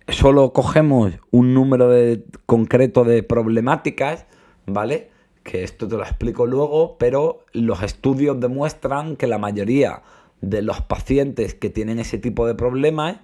[0.07, 4.27] solo cogemos un número de, concreto de problemáticas,
[4.67, 5.09] ¿vale?
[5.45, 10.03] Que esto te lo explico luego, pero los estudios demuestran que la mayoría
[10.43, 13.17] de los pacientes que tienen ese tipo de problemas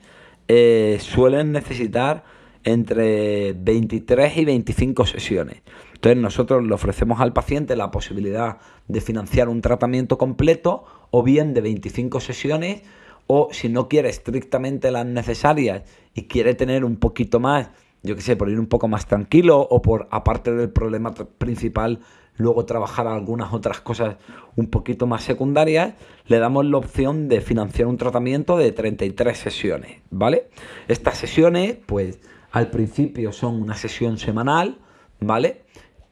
[0.49, 2.25] eh, suelen necesitar
[2.65, 5.61] entre 23 y 25 sesiones.
[6.05, 11.55] Entonces nosotros le ofrecemos al paciente la posibilidad de financiar un tratamiento completo o bien
[11.55, 12.83] de 25 sesiones
[13.27, 17.71] o si no quiere estrictamente las necesarias y quiere tener un poquito más,
[18.03, 22.01] yo qué sé, por ir un poco más tranquilo o por, aparte del problema principal,
[22.37, 24.17] luego trabajar algunas otras cosas
[24.57, 25.95] un poquito más secundarias,
[26.27, 30.51] le damos la opción de financiar un tratamiento de 33 sesiones, ¿vale?
[30.87, 34.77] Estas sesiones, pues al principio son una sesión semanal,
[35.19, 35.64] ¿vale?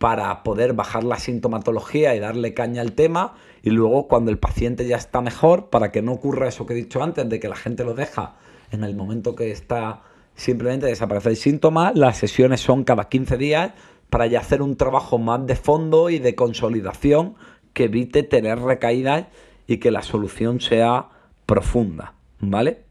[0.02, 4.84] Para poder bajar la sintomatología y darle caña al tema y luego cuando el paciente
[4.84, 7.54] ya está mejor, para que no ocurra eso que he dicho antes, de que la
[7.54, 8.34] gente lo deja
[8.72, 10.02] en el momento que está
[10.34, 13.72] simplemente desaparece el síntoma, las sesiones son cada 15 días
[14.10, 17.36] para ya hacer un trabajo más de fondo y de consolidación
[17.72, 19.26] que evite tener recaídas
[19.68, 21.10] y que la solución sea
[21.46, 22.84] profunda, ¿vale?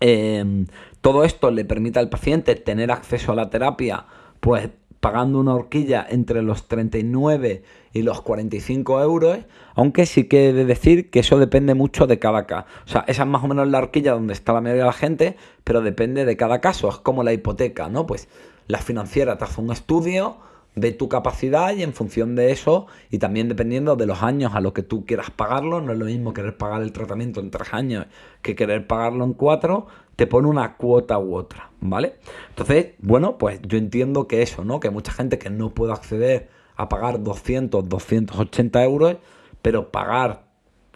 [0.00, 0.66] Em,
[1.00, 4.06] todo esto le permite al paciente tener acceso a la terapia,
[4.40, 4.70] pues
[5.06, 9.38] pagando una horquilla entre los 39 y los 45 euros,
[9.76, 12.66] aunque sí que he de decir que eso depende mucho de cada caso.
[12.86, 14.92] O sea, esa es más o menos la horquilla donde está la mayoría de la
[14.92, 16.88] gente, pero depende de cada caso.
[16.88, 18.04] Es como la hipoteca, ¿no?
[18.04, 18.26] Pues
[18.66, 20.38] la financiera te hace un estudio,
[20.74, 24.60] ve tu capacidad y en función de eso, y también dependiendo de los años a
[24.60, 27.68] los que tú quieras pagarlo, no es lo mismo querer pagar el tratamiento en tres
[27.72, 28.06] años
[28.42, 29.86] que querer pagarlo en cuatro,
[30.16, 32.16] te pone una cuota u otra, ¿vale?
[32.48, 34.80] Entonces, bueno, pues yo entiendo que eso, ¿no?
[34.80, 39.16] Que mucha gente que no puede acceder a pagar 200, 280 euros,
[39.62, 40.46] pero pagar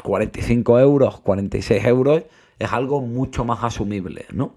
[0.03, 2.23] 45 euros, 46 euros
[2.59, 4.55] es algo mucho más asumible, ¿no?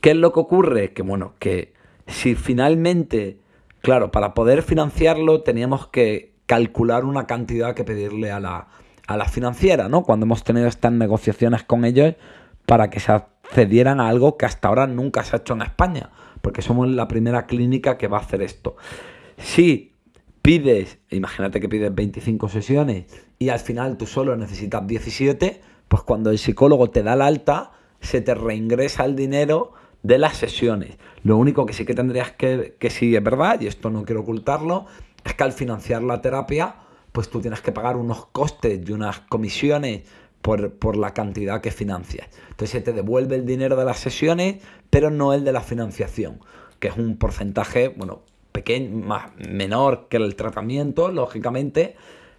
[0.00, 0.92] ¿Qué es lo que ocurre?
[0.92, 1.74] Que bueno, que
[2.06, 3.38] si finalmente,
[3.80, 8.68] claro, para poder financiarlo teníamos que calcular una cantidad que pedirle a la,
[9.06, 10.02] a la financiera, ¿no?
[10.02, 12.14] Cuando hemos tenido estas negociaciones con ellos
[12.66, 13.12] para que se
[13.52, 17.06] accedieran a algo que hasta ahora nunca se ha hecho en España, porque somos la
[17.06, 18.76] primera clínica que va a hacer esto.
[19.36, 19.92] Si
[20.40, 23.04] pides, imagínate que pides 25 sesiones
[23.38, 27.72] y al final tú solo necesitas 17, pues cuando el psicólogo te da la alta,
[28.00, 30.96] se te reingresa el dinero de las sesiones.
[31.22, 34.86] Lo único que sí que tendrías que, que es verdad, y esto no quiero ocultarlo,
[35.24, 36.76] es que al financiar la terapia,
[37.12, 40.04] pues tú tienes que pagar unos costes y unas comisiones
[40.42, 42.28] por, la cantidad que financias.
[42.50, 46.40] Entonces se te devuelve el dinero de las sesiones, pero no el de la financiación,
[46.78, 51.96] que es un porcentaje, bueno, pequeño, más, menor que el tratamiento, lógicamente,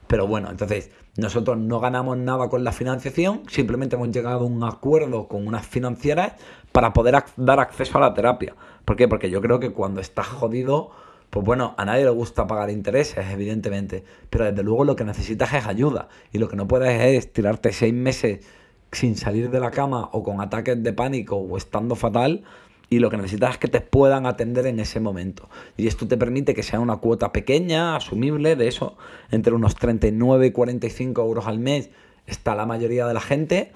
[0.07, 4.63] pero bueno, entonces nosotros no ganamos nada con la financiación, simplemente hemos llegado a un
[4.63, 6.33] acuerdo con unas financieras
[6.71, 8.55] para poder dar acceso a la terapia.
[8.83, 9.07] ¿Por qué?
[9.07, 10.91] Porque yo creo que cuando estás jodido,
[11.33, 15.51] pues bueno, a nadie le gusta pagar intereses, evidentemente, pero desde luego lo que necesitas
[15.55, 18.45] es ayuda y lo que no puedes es tirarte seis meses
[18.91, 22.43] sin salir de la cama o con ataques de pánico o estando fatal
[22.87, 25.49] y lo que necesitas es que te puedan atender en ese momento.
[25.75, 28.95] Y esto te permite que sea una cuota pequeña, asumible, de eso,
[29.31, 31.89] entre unos 39 y 45 euros al mes
[32.27, 33.71] está la mayoría de la gente,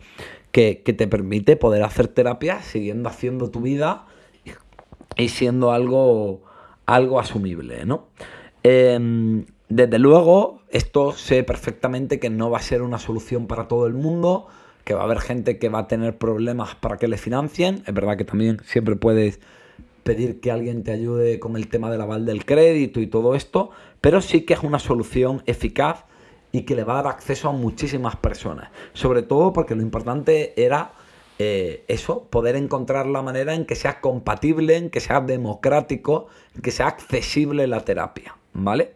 [0.51, 4.05] que, te permite poder hacer terapia siguiendo haciendo tu vida
[5.16, 6.43] y siendo algo,
[6.88, 8.07] algo asumible, ¿no?
[8.63, 13.85] Em, desde luego, esto sé perfectamente que no va a ser una solución para todo
[13.85, 14.47] el mundo,
[14.83, 17.83] que va a haber gente que va a tener problemas para que le financien.
[17.85, 19.39] Es verdad que también siempre puedes
[20.03, 23.71] pedir que alguien te ayude con el tema del aval del crédito y todo esto,
[23.99, 26.05] pero sí que es una solución eficaz
[26.53, 28.69] y que le va a dar acceso a muchísimas personas.
[28.93, 30.93] Sobre todo porque lo importante era
[31.39, 36.61] eh, eso, poder encontrar la manera en que sea compatible, en que sea democrático, en
[36.61, 38.93] que sea accesible la terapia, ¿vale?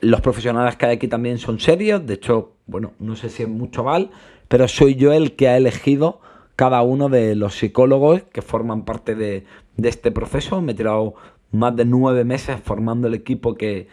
[0.00, 3.48] Los profesionales que hay aquí también son serios, de hecho, bueno, no sé si es
[3.48, 4.10] mucho mal,
[4.48, 6.20] pero soy yo el que ha elegido
[6.56, 9.44] cada uno de los psicólogos que forman parte de,
[9.82, 10.60] este proceso.
[10.62, 11.14] Me he tirado
[11.52, 13.88] más de nueve meses formando el equipo que,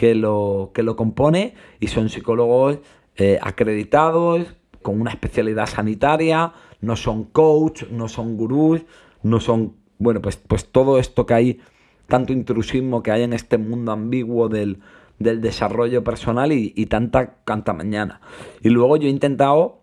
[0.00, 2.78] lo, que lo compone y son psicólogos
[3.16, 4.46] eh, acreditados,
[4.82, 8.82] con una especialidad sanitaria, no son coach, no son gurús,
[9.22, 11.60] no son, bueno, pues, pues todo esto que hay,
[12.06, 14.80] tanto intrusismo que hay en este mundo ambiguo del,
[15.18, 18.20] desarrollo personal y, y tanta, tanta mañana.
[18.62, 19.78] Y luego yo he intentado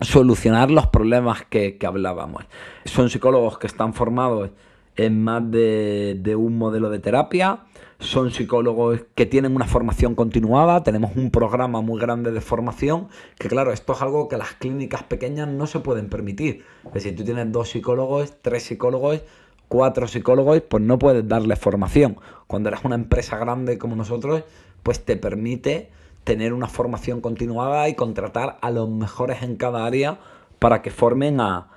[0.00, 2.44] solucionar los problemas que, hablábamos.
[2.84, 4.50] Son psicólogos que están formados
[4.96, 7.60] en más de, un modelo de terapia,
[8.00, 13.48] son psicólogos que tienen una formación continuada, tenemos un programa muy grande de formación, que
[13.48, 16.64] claro, esto es algo que las clínicas pequeñas no se pueden permitir.
[16.86, 19.22] Es decir, tú tienes dos psicólogos, tres psicólogos,
[19.68, 22.16] cuatro psicólogos, pues no puedes darle formación.
[22.46, 24.44] Cuando eres una empresa grande como nosotros,
[24.82, 25.90] pues te permite
[26.24, 30.18] tener una formación continuada y contratar a los mejores en cada área
[30.58, 31.68] para que formen a,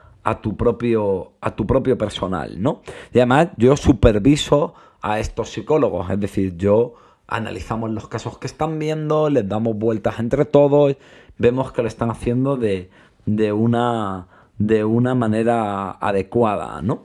[0.41, 2.82] tu, propio, a tu propio personal, ¿no?
[3.13, 6.95] Y además yo superviso a estos psicólogos, es decir, yo
[7.27, 10.95] analizamos los casos que están viendo, les damos vueltas entre todos,
[11.37, 12.89] vemos que lo están haciendo de,
[13.25, 14.27] de, una,
[14.57, 17.03] de una manera adecuada, ¿no?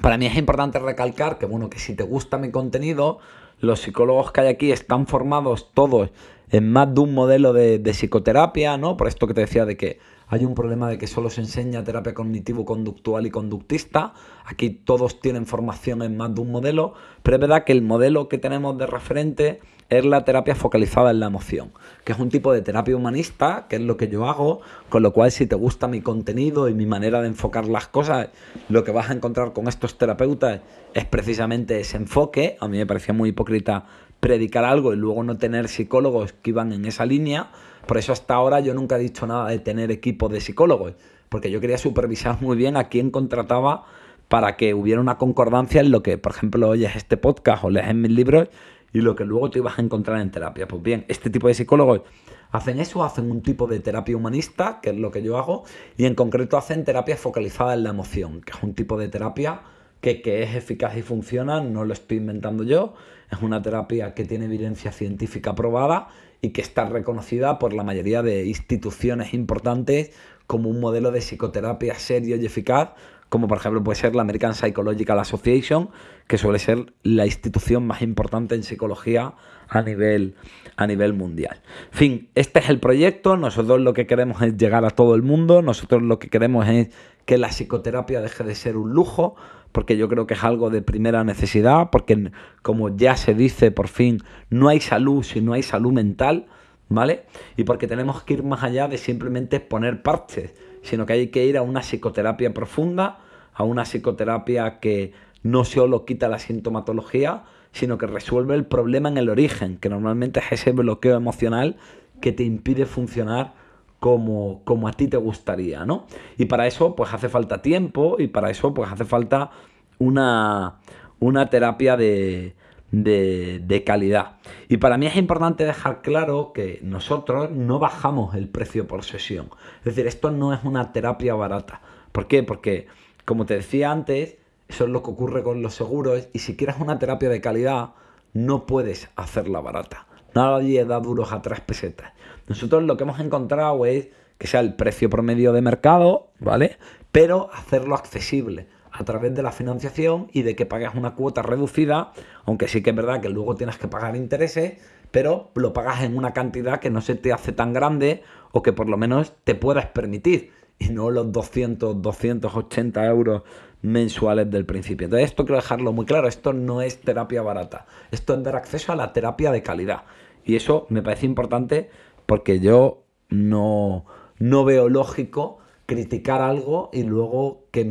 [0.00, 3.18] Para mí es importante recalcar que, bueno, que si te gusta mi contenido,
[3.58, 6.10] los psicólogos que hay aquí están formados todos
[6.50, 8.96] en más de un modelo de, psicoterapia, ¿no?
[8.96, 9.98] Por esto que te decía de que
[10.28, 14.12] hay un problema de que solo se enseña terapia cognitivo-conductual y conductista.
[14.44, 18.28] Aquí todos tienen formación en más de un modelo, pero es verdad que el modelo
[18.28, 21.72] que tenemos de referente es la terapia focalizada en la emoción,
[22.04, 24.60] que es un tipo de terapia humanista, que es lo que yo hago,
[24.90, 28.28] con lo cual si te gusta mi contenido y mi manera de enfocar las cosas,
[28.68, 30.60] lo que vas a encontrar con estos terapeutas
[30.92, 32.58] es precisamente ese enfoque.
[32.60, 33.86] A mí me parecía muy hipócrita
[34.20, 37.50] predicar algo y luego no tener psicólogos que iban en esa línea.
[37.88, 40.92] Por eso hasta ahora yo nunca he dicho nada de tener equipo de psicólogos,
[41.30, 43.86] porque yo quería supervisar muy bien a quién contrataba
[44.28, 47.88] para que hubiera una concordancia en lo que, por ejemplo, oyes este podcast o lees
[47.88, 48.48] en mis libros
[48.92, 50.68] y lo que luego te ibas a encontrar en terapia.
[50.68, 52.02] Pues bien, este tipo de psicólogos
[52.50, 55.64] hacen eso, hacen un tipo de terapia humanista, que es lo que yo hago,
[55.96, 59.62] y en concreto hacen terapia focalizada en la emoción, que es un tipo de terapia
[60.02, 62.92] que, que es eficaz y funciona, no lo estoy inventando yo,
[63.30, 66.08] es una terapia que tiene evidencia científica probada
[66.40, 70.12] y que está reconocida por la mayoría de instituciones importantes
[70.46, 72.90] como un modelo de psicoterapia serio y eficaz,
[73.28, 75.90] como por ejemplo puede ser la American Psychological Association,
[76.26, 79.34] que suele ser la institución más importante en psicología
[79.68, 80.34] a nivel,
[80.76, 81.60] a nivel mundial.
[81.92, 85.22] En fin, este es el proyecto, nosotros lo que queremos es llegar a todo el
[85.22, 86.88] mundo, nosotros lo que queremos es
[87.26, 89.36] que la psicoterapia deje de ser un lujo,
[89.72, 92.30] porque yo creo que es algo de primera necesidad, porque
[92.62, 96.46] como ya se dice por fin, no hay salud si no hay salud mental,
[96.88, 97.24] ¿vale?
[97.56, 100.54] Y porque tenemos que ir más allá de simplemente poner parches.
[100.82, 103.18] sino que hay que ir a una psicoterapia profunda,
[103.52, 105.12] a una psicoterapia que
[105.42, 107.42] no solo quita la sintomatología,
[107.72, 111.76] sino que resuelve el problema en el origen, que normalmente es ese bloqueo emocional
[112.20, 113.54] que te impide funcionar
[114.00, 116.06] como, como a ti te gustaría, ¿no?
[116.36, 119.50] Y para eso pues hace falta tiempo y para eso pues hace falta
[119.98, 120.78] una,
[121.18, 122.54] una terapia de,
[122.90, 124.36] de, calidad.
[124.68, 129.50] Y para mí es importante dejar claro que nosotros no bajamos el precio por sesión.
[129.80, 131.80] Es decir, esto no es una terapia barata.
[132.12, 132.42] ¿Por qué?
[132.42, 132.86] Porque,
[133.24, 134.36] como te decía antes,
[134.68, 137.90] eso es lo que ocurre con los seguros y si quieres una terapia de calidad,
[138.32, 140.06] no puedes hacerla barata.
[140.34, 142.12] Nadie da duros a tres pesetas.
[142.48, 146.78] Nosotros lo que hemos encontrado es que sea el precio promedio de mercado, ¿vale?
[147.12, 152.12] Pero hacerlo accesible a través de la financiación y de que pagues una cuota reducida,
[152.44, 154.78] aunque sí que es verdad que luego tienes que pagar intereses,
[155.10, 158.22] pero lo pagas en una cantidad que no se te hace tan grande
[158.52, 163.42] o que por lo menos te puedas permitir y no los 200, 280 euros
[163.82, 165.06] mensuales del principio.
[165.06, 168.92] Entonces esto quiero dejarlo muy claro, esto no es terapia barata, esto es dar acceso
[168.92, 170.04] a la terapia de calidad.
[170.44, 171.90] Y eso me parece importante
[172.28, 174.04] porque yo no,
[174.38, 177.86] no veo lógico criticar algo y luego que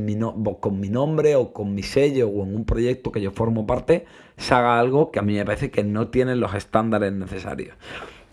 [0.60, 4.06] con mi nombre o con mi sello o en un proyecto que yo formo parte
[4.38, 7.76] se haga algo que a mí me parece que no tiene los estándares necesarios.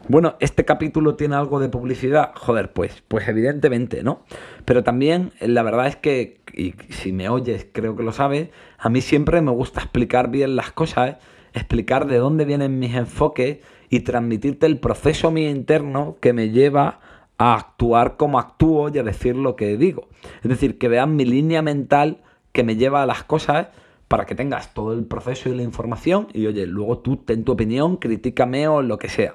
[0.07, 2.33] Bueno, ¿este capítulo tiene algo de publicidad?
[2.35, 4.25] Joder, pues, pues evidentemente, ¿no?
[4.67, 8.91] Pero también la verdad es que, y si me oyes creo que lo sabes, a
[8.91, 11.17] mí siempre me gusta explicar bien las cosas,
[11.55, 17.01] explicar de dónde vienen mis enfoques y transmitirte el proceso mío interno que me lleva
[17.39, 20.09] a actuar como actúo y a decir lo que digo.
[20.43, 22.23] Es decir, que vean mi línea mental
[22.53, 23.69] que me lleva a las cosas
[24.09, 27.53] para que tengas todo el proceso y la información y oye, luego tú ten tu
[27.53, 29.35] opinión, críticame o lo que sea.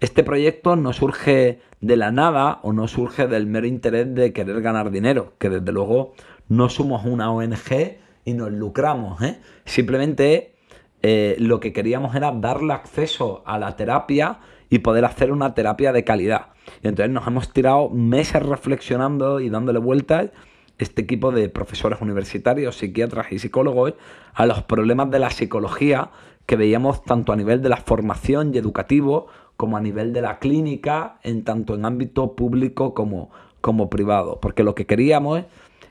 [0.00, 4.60] Este proyecto no surge de la nada o no surge del mero interés de querer
[4.60, 6.14] ganar dinero, que desde luego
[6.48, 9.22] no somos una ONG y nos lucramos.
[9.22, 9.38] ¿eh?
[9.64, 10.57] Simplemente
[11.02, 14.38] eh, lo que queríamos era darle acceso a la terapia
[14.70, 16.48] y poder hacer una terapia de calidad.
[16.82, 20.30] Y entonces nos hemos tirado meses reflexionando y dándole vueltas
[20.78, 23.94] este equipo de profesores universitarios, psiquiatras y psicólogos
[24.34, 26.10] a los problemas de la psicología
[26.46, 29.26] que veíamos tanto a nivel de la formación y educativo
[29.56, 33.30] como a nivel de la clínica, en tanto en ámbito público como,
[33.60, 34.38] como privado.
[34.40, 35.42] Porque lo que queríamos,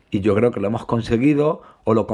[0.10, 2.08] y yo creo que lo hemos conseguido, o lo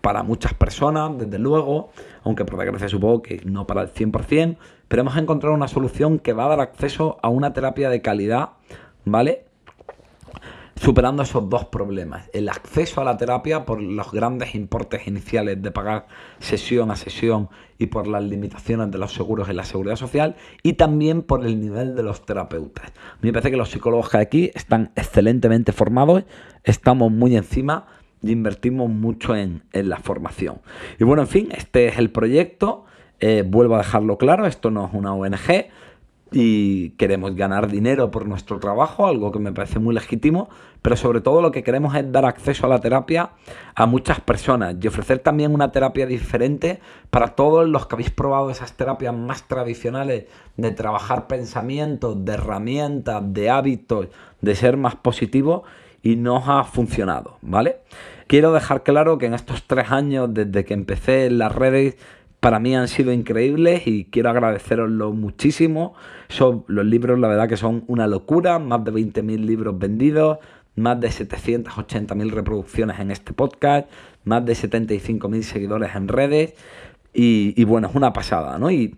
[0.00, 1.90] para muchas personas, desde luego,
[2.24, 4.56] aunque por desgracia supongo que no para el 100%,
[4.88, 8.50] pero hemos encontrado una solución que va a dar acceso a una terapia de calidad,
[9.04, 9.44] ¿vale?
[10.80, 12.30] superando esos dos problemas.
[12.32, 16.06] El acceso a la terapia por los grandes importes iniciales de pagar
[16.38, 20.74] sesión a sesión y por las limitaciones de los seguros en la seguridad social y
[20.74, 22.86] también por el nivel de los terapeutas.
[22.86, 26.24] A mí me parece que los psicólogos que aquí están excelentemente formados,
[26.64, 27.86] estamos muy encima
[28.22, 30.60] invertimos mucho en, la formación.
[30.98, 32.84] Y bueno, en fin, este es el proyecto.
[33.20, 35.68] Eh, vuelvo a dejarlo claro, esto no es una ONG,
[36.32, 40.48] y queremos ganar dinero por nuestro trabajo, algo que me parece muy legítimo,
[40.80, 43.30] pero sobre todo lo que queremos es dar acceso a la terapia
[43.74, 48.50] a muchas personas y ofrecer también una terapia diferente para todos los que habéis probado
[48.50, 54.08] esas terapias más tradicionales de trabajar pensamientos, de herramientas, de hábitos,
[54.40, 55.64] de ser más positivo
[56.02, 57.76] y no os ha funcionado, ¿vale?
[58.26, 61.96] Quiero dejar claro que en estos tres años desde que empecé en las redes
[62.40, 65.94] para mí han sido increíbles y quiero agradeceroslo muchísimo.
[66.28, 70.38] Son, los libros, la verdad que son una locura, más de 20.000 libros vendidos,
[70.74, 73.90] más de 780.000 reproducciones en este podcast,
[74.24, 76.54] más de 75.000 seguidores en redes
[77.12, 78.70] y, bueno, es una pasada, ¿no?
[78.70, 78.96] Y,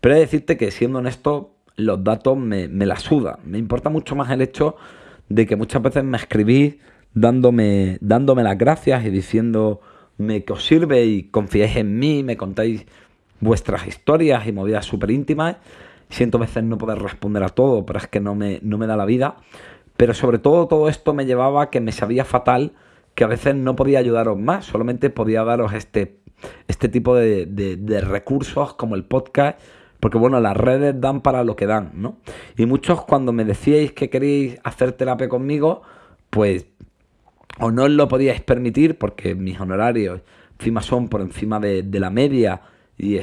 [0.00, 3.36] pero decirte que siendo honesto, los datos me, me la sudan.
[3.44, 4.76] Me importa mucho más el hecho
[5.28, 6.76] de que muchas veces me escribís
[7.14, 9.80] dándome, dándome las gracias y diciendo
[10.18, 12.86] me que os sirve y confiáis en mí, me contáis
[13.40, 15.56] vuestras historias y movidas súper íntimas.
[16.08, 18.86] Siento a veces no poder responder a todo, pero es que no me, no me
[18.86, 19.36] da la vida.
[19.96, 22.72] Pero sobre todo todo esto me llevaba a que me sabía fatal
[23.14, 26.18] que a veces no podía ayudaros más, solamente podía daros este,
[26.66, 29.60] este tipo de, de recursos como el podcast,
[30.02, 32.16] porque bueno, las redes dan para lo que dan, ¿no?
[32.56, 35.82] Y muchos cuando me decíais que queréis hacer terapia conmigo,
[36.28, 36.66] pues
[37.60, 40.22] o no os lo podíais permitir porque mis honorarios
[40.58, 42.62] encima son por encima de, la media
[42.98, 43.20] y,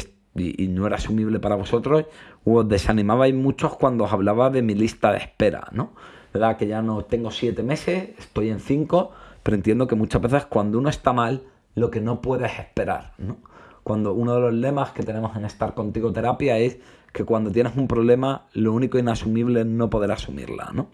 [0.70, 2.06] no era asumible para vosotros,
[2.46, 5.92] os desanimabais muchos cuando os hablaba de mi lista de espera, ¿no?
[6.34, 6.56] ¿Verdad?
[6.56, 9.12] Que ya no tengo siete meses, estoy en cinco,
[9.44, 11.44] pero entiendo que muchas veces cuando uno está mal,
[11.76, 13.36] lo que no puedes esperar, ¿no?
[13.84, 16.78] Cuando uno de los lemas que tenemos en Estar Contigo Terapia es
[17.12, 20.88] que cuando tienes un problema, lo único inasumible es no poder asumirla, ¿no?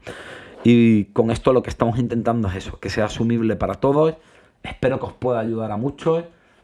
[0.63, 4.15] Y con esto lo que estamos intentando es eso, que sea asumible para todos.
[4.63, 6.23] Espero que os pueda ayudar a muchos.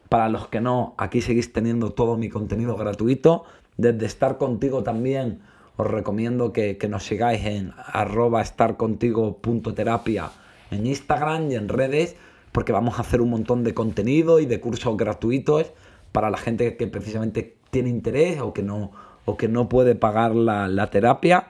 [0.10, 3.46] Para los que no, aquí seguís teniendo todo mi contenido gratuito.
[3.78, 5.42] Desde estar contigo también
[5.78, 10.32] os recomiendo que, nos sigáis en arroba estarcontigo.terapia
[10.72, 12.16] en Instagram y en redes,
[12.52, 15.72] porque vamos a hacer un montón de contenido y de cursos gratuitos
[16.12, 18.92] para la gente que precisamente tiene interés o que no,
[19.26, 21.48] o que no puede pagar la, terapia.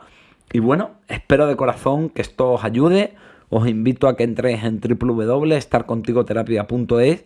[0.54, 3.16] Y bueno, espero de corazón que esto os ayude.
[3.50, 7.26] Os invito a que entréis en www.estarcontigoterapia.es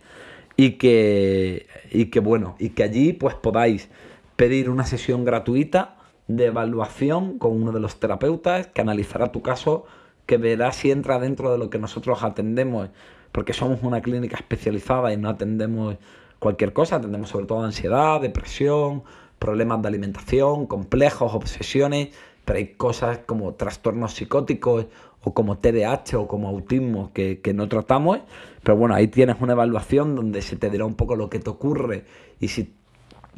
[0.56, 3.90] y que, y que bueno, y que allí pues podáis
[4.36, 5.96] pedir una sesión gratuita
[6.28, 9.84] de evaluación con uno de los terapeutas que analizará tu caso,
[10.26, 12.90] que verá si entra dentro de lo que nosotros atendemos,
[13.32, 15.96] porque somos una clínica especializada y no atendemos
[16.38, 19.02] cualquier cosa, atendemos sobre todo ansiedad, depresión,
[19.38, 22.08] problemas de alimentación, complejos, obsesiones,
[22.44, 24.86] pero hay cosas como trastornos psicóticos
[25.22, 28.20] o como TDAH o como autismo que, que, no tratamos.
[28.62, 31.50] Pero bueno, ahí tienes una evaluación donde se te dirá un poco lo que te
[31.50, 32.04] ocurre
[32.38, 32.72] y si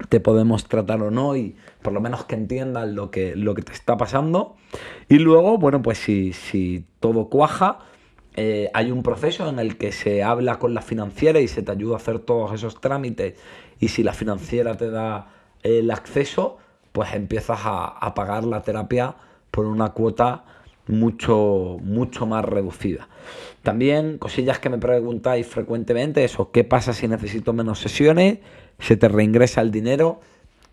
[0.09, 3.63] te podemos tratar o no y por lo menos que entiendas lo que, lo que
[3.63, 4.57] te está pasando.
[5.09, 7.79] Y luego, bueno, pues si, si todo cuaja,
[8.39, 11.73] eh, hay un proceso en el que se habla con la financiera y se te
[11.73, 13.35] ayuda a hacer todos esos trámites
[13.81, 15.29] y si la financiera te da
[15.63, 16.59] el acceso,
[16.93, 19.17] pues empiezas a, a pagar la terapia
[19.51, 20.45] por una cuota
[20.87, 23.09] mucho, mucho más reducida.
[23.63, 28.39] También cosillas que me preguntáis frecuentemente, eso, ¿qué pasa si necesito menos sesiones?
[28.79, 30.21] se te reingresa el dinero.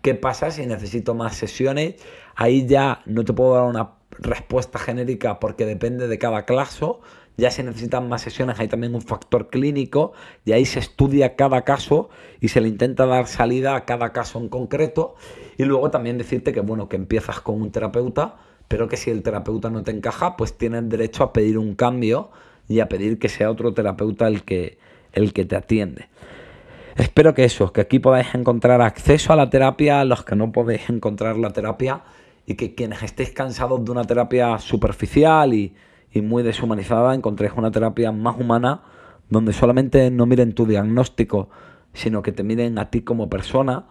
[0.02, 1.96] ¿Qué pasa si necesito más sesiones?
[2.36, 7.00] Ahí ya no te puedo dar una respuesta genérica porque depende de cada caso.
[7.36, 10.12] Ya si necesitan más sesiones hay también un factor clínico
[10.44, 12.08] y ahí se estudia cada caso
[12.40, 15.16] y se le intenta dar salida a cada caso en concreto.
[15.58, 18.36] Y luego también decirte que bueno, que empiezas con un terapeuta,
[18.68, 22.30] pero que si el terapeuta no te encaja, pues tienes derecho a pedir un cambio
[22.68, 24.78] y a pedir que sea otro terapeuta el que,
[25.12, 26.08] el que te atiende.
[26.96, 30.88] Espero que eso, que aquí podáis encontrar acceso a la terapia, los que no podéis
[30.88, 32.02] encontrar la terapia,
[32.46, 35.74] y que quienes estéis cansados de una terapia superficial y,
[36.22, 38.82] muy deshumanizada, encontréis una terapia más humana,
[39.28, 41.48] donde solamente no miren tu diagnóstico,
[41.92, 43.86] sino que te miren a ti como persona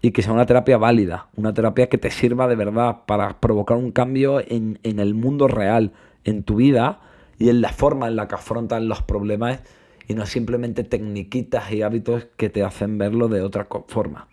[0.00, 3.76] y que sea una terapia válida, una terapia que te sirva de verdad para provocar
[3.76, 5.92] un cambio en, en el mundo real,
[6.24, 7.00] en tu vida
[7.38, 9.60] y en la forma en la que afrontan los problemas
[10.08, 14.28] y no simplemente tecniquitas y hábitos que te hacen verlo de otra forma.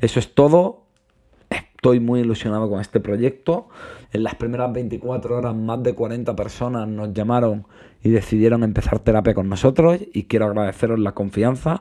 [0.00, 0.87] Eso es todo.
[1.78, 3.68] Estoy muy ilusionado con este proyecto.
[4.12, 7.68] En las primeras 24 horas más de 40 personas nos llamaron
[8.02, 11.80] y decidieron empezar terapia con nosotros y quiero agradeceros la confianza.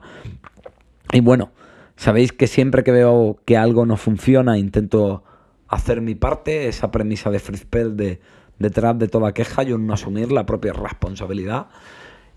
[1.11, 1.49] Y bueno,
[1.95, 5.23] sabéis que siempre que veo que algo no funciona intento
[5.67, 8.21] hacer mi parte, esa premisa de Fritzpel de
[8.59, 11.69] detrás de toda queja yo no asumir la propia responsabilidad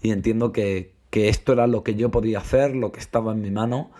[0.02, 3.50] y entiendo que, esto era lo que yo podía hacer, lo que estaba en mi
[3.50, 3.90] mano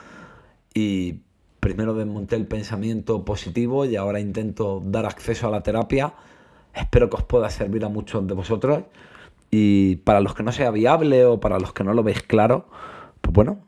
[0.72, 1.20] y
[1.60, 6.14] primero desmonté el pensamiento positivo y ahora intento dar acceso a la terapia.
[6.74, 8.84] Espero que os pueda servir a muchos de vosotros
[9.50, 12.66] y para los que no sea viable o para los que no lo veis claro,
[13.20, 13.58] pues bueno,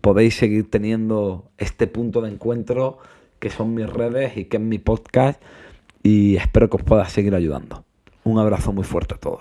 [0.00, 2.98] podéis seguir teniendo este punto de encuentro
[3.38, 5.42] que son mis redes y que es mi podcast
[6.02, 7.84] y espero que os pueda seguir ayudando.
[8.24, 9.40] Un abrazo muy fuerte a todos.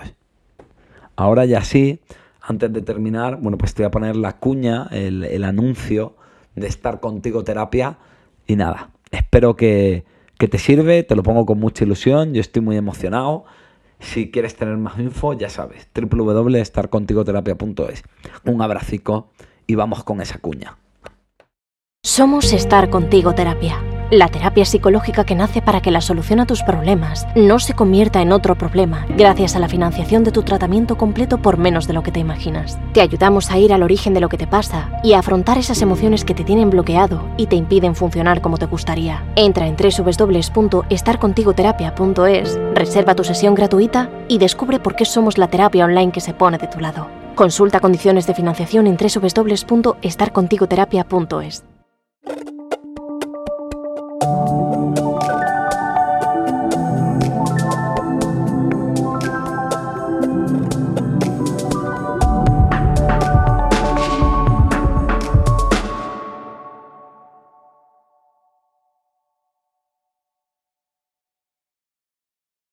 [1.15, 1.99] Ahora ya sí,
[2.41, 6.15] antes de terminar, bueno, pues te voy a poner la cuña, el, anuncio
[6.55, 7.97] de estar contigo terapia.
[8.47, 10.05] Y nada, espero que,
[10.37, 13.45] que te sirve, te lo pongo con mucha ilusión, yo estoy muy emocionado.
[13.99, 18.03] Si quieres tener más info, ya sabes, www.estarcontigoterapia.es.
[18.45, 19.29] Un abracico
[19.67, 20.77] y vamos con esa cuña.
[22.01, 26.63] Somos Estar Contigo Terapia la terapia psicológica que nace para que la solución a tus
[26.63, 31.39] problemas no se convierta en otro problema gracias a la financiación de tu tratamiento completo
[31.39, 32.77] por menos de lo que te imaginas.
[32.93, 35.81] Te ayudamos a ir al origen de lo que te pasa y a afrontar esas
[35.81, 39.23] emociones que te tienen bloqueado y te impiden funcionar como te gustaría.
[39.35, 46.11] Entra en www.estarcontigoterapia.es, reserva tu sesión gratuita y descubre por qué somos la terapia online
[46.11, 47.07] que se pone de tu lado.
[47.35, 51.63] Consulta condiciones de financiación en www.estarcontigoterapia.es.
[54.21, 54.48] Thank you.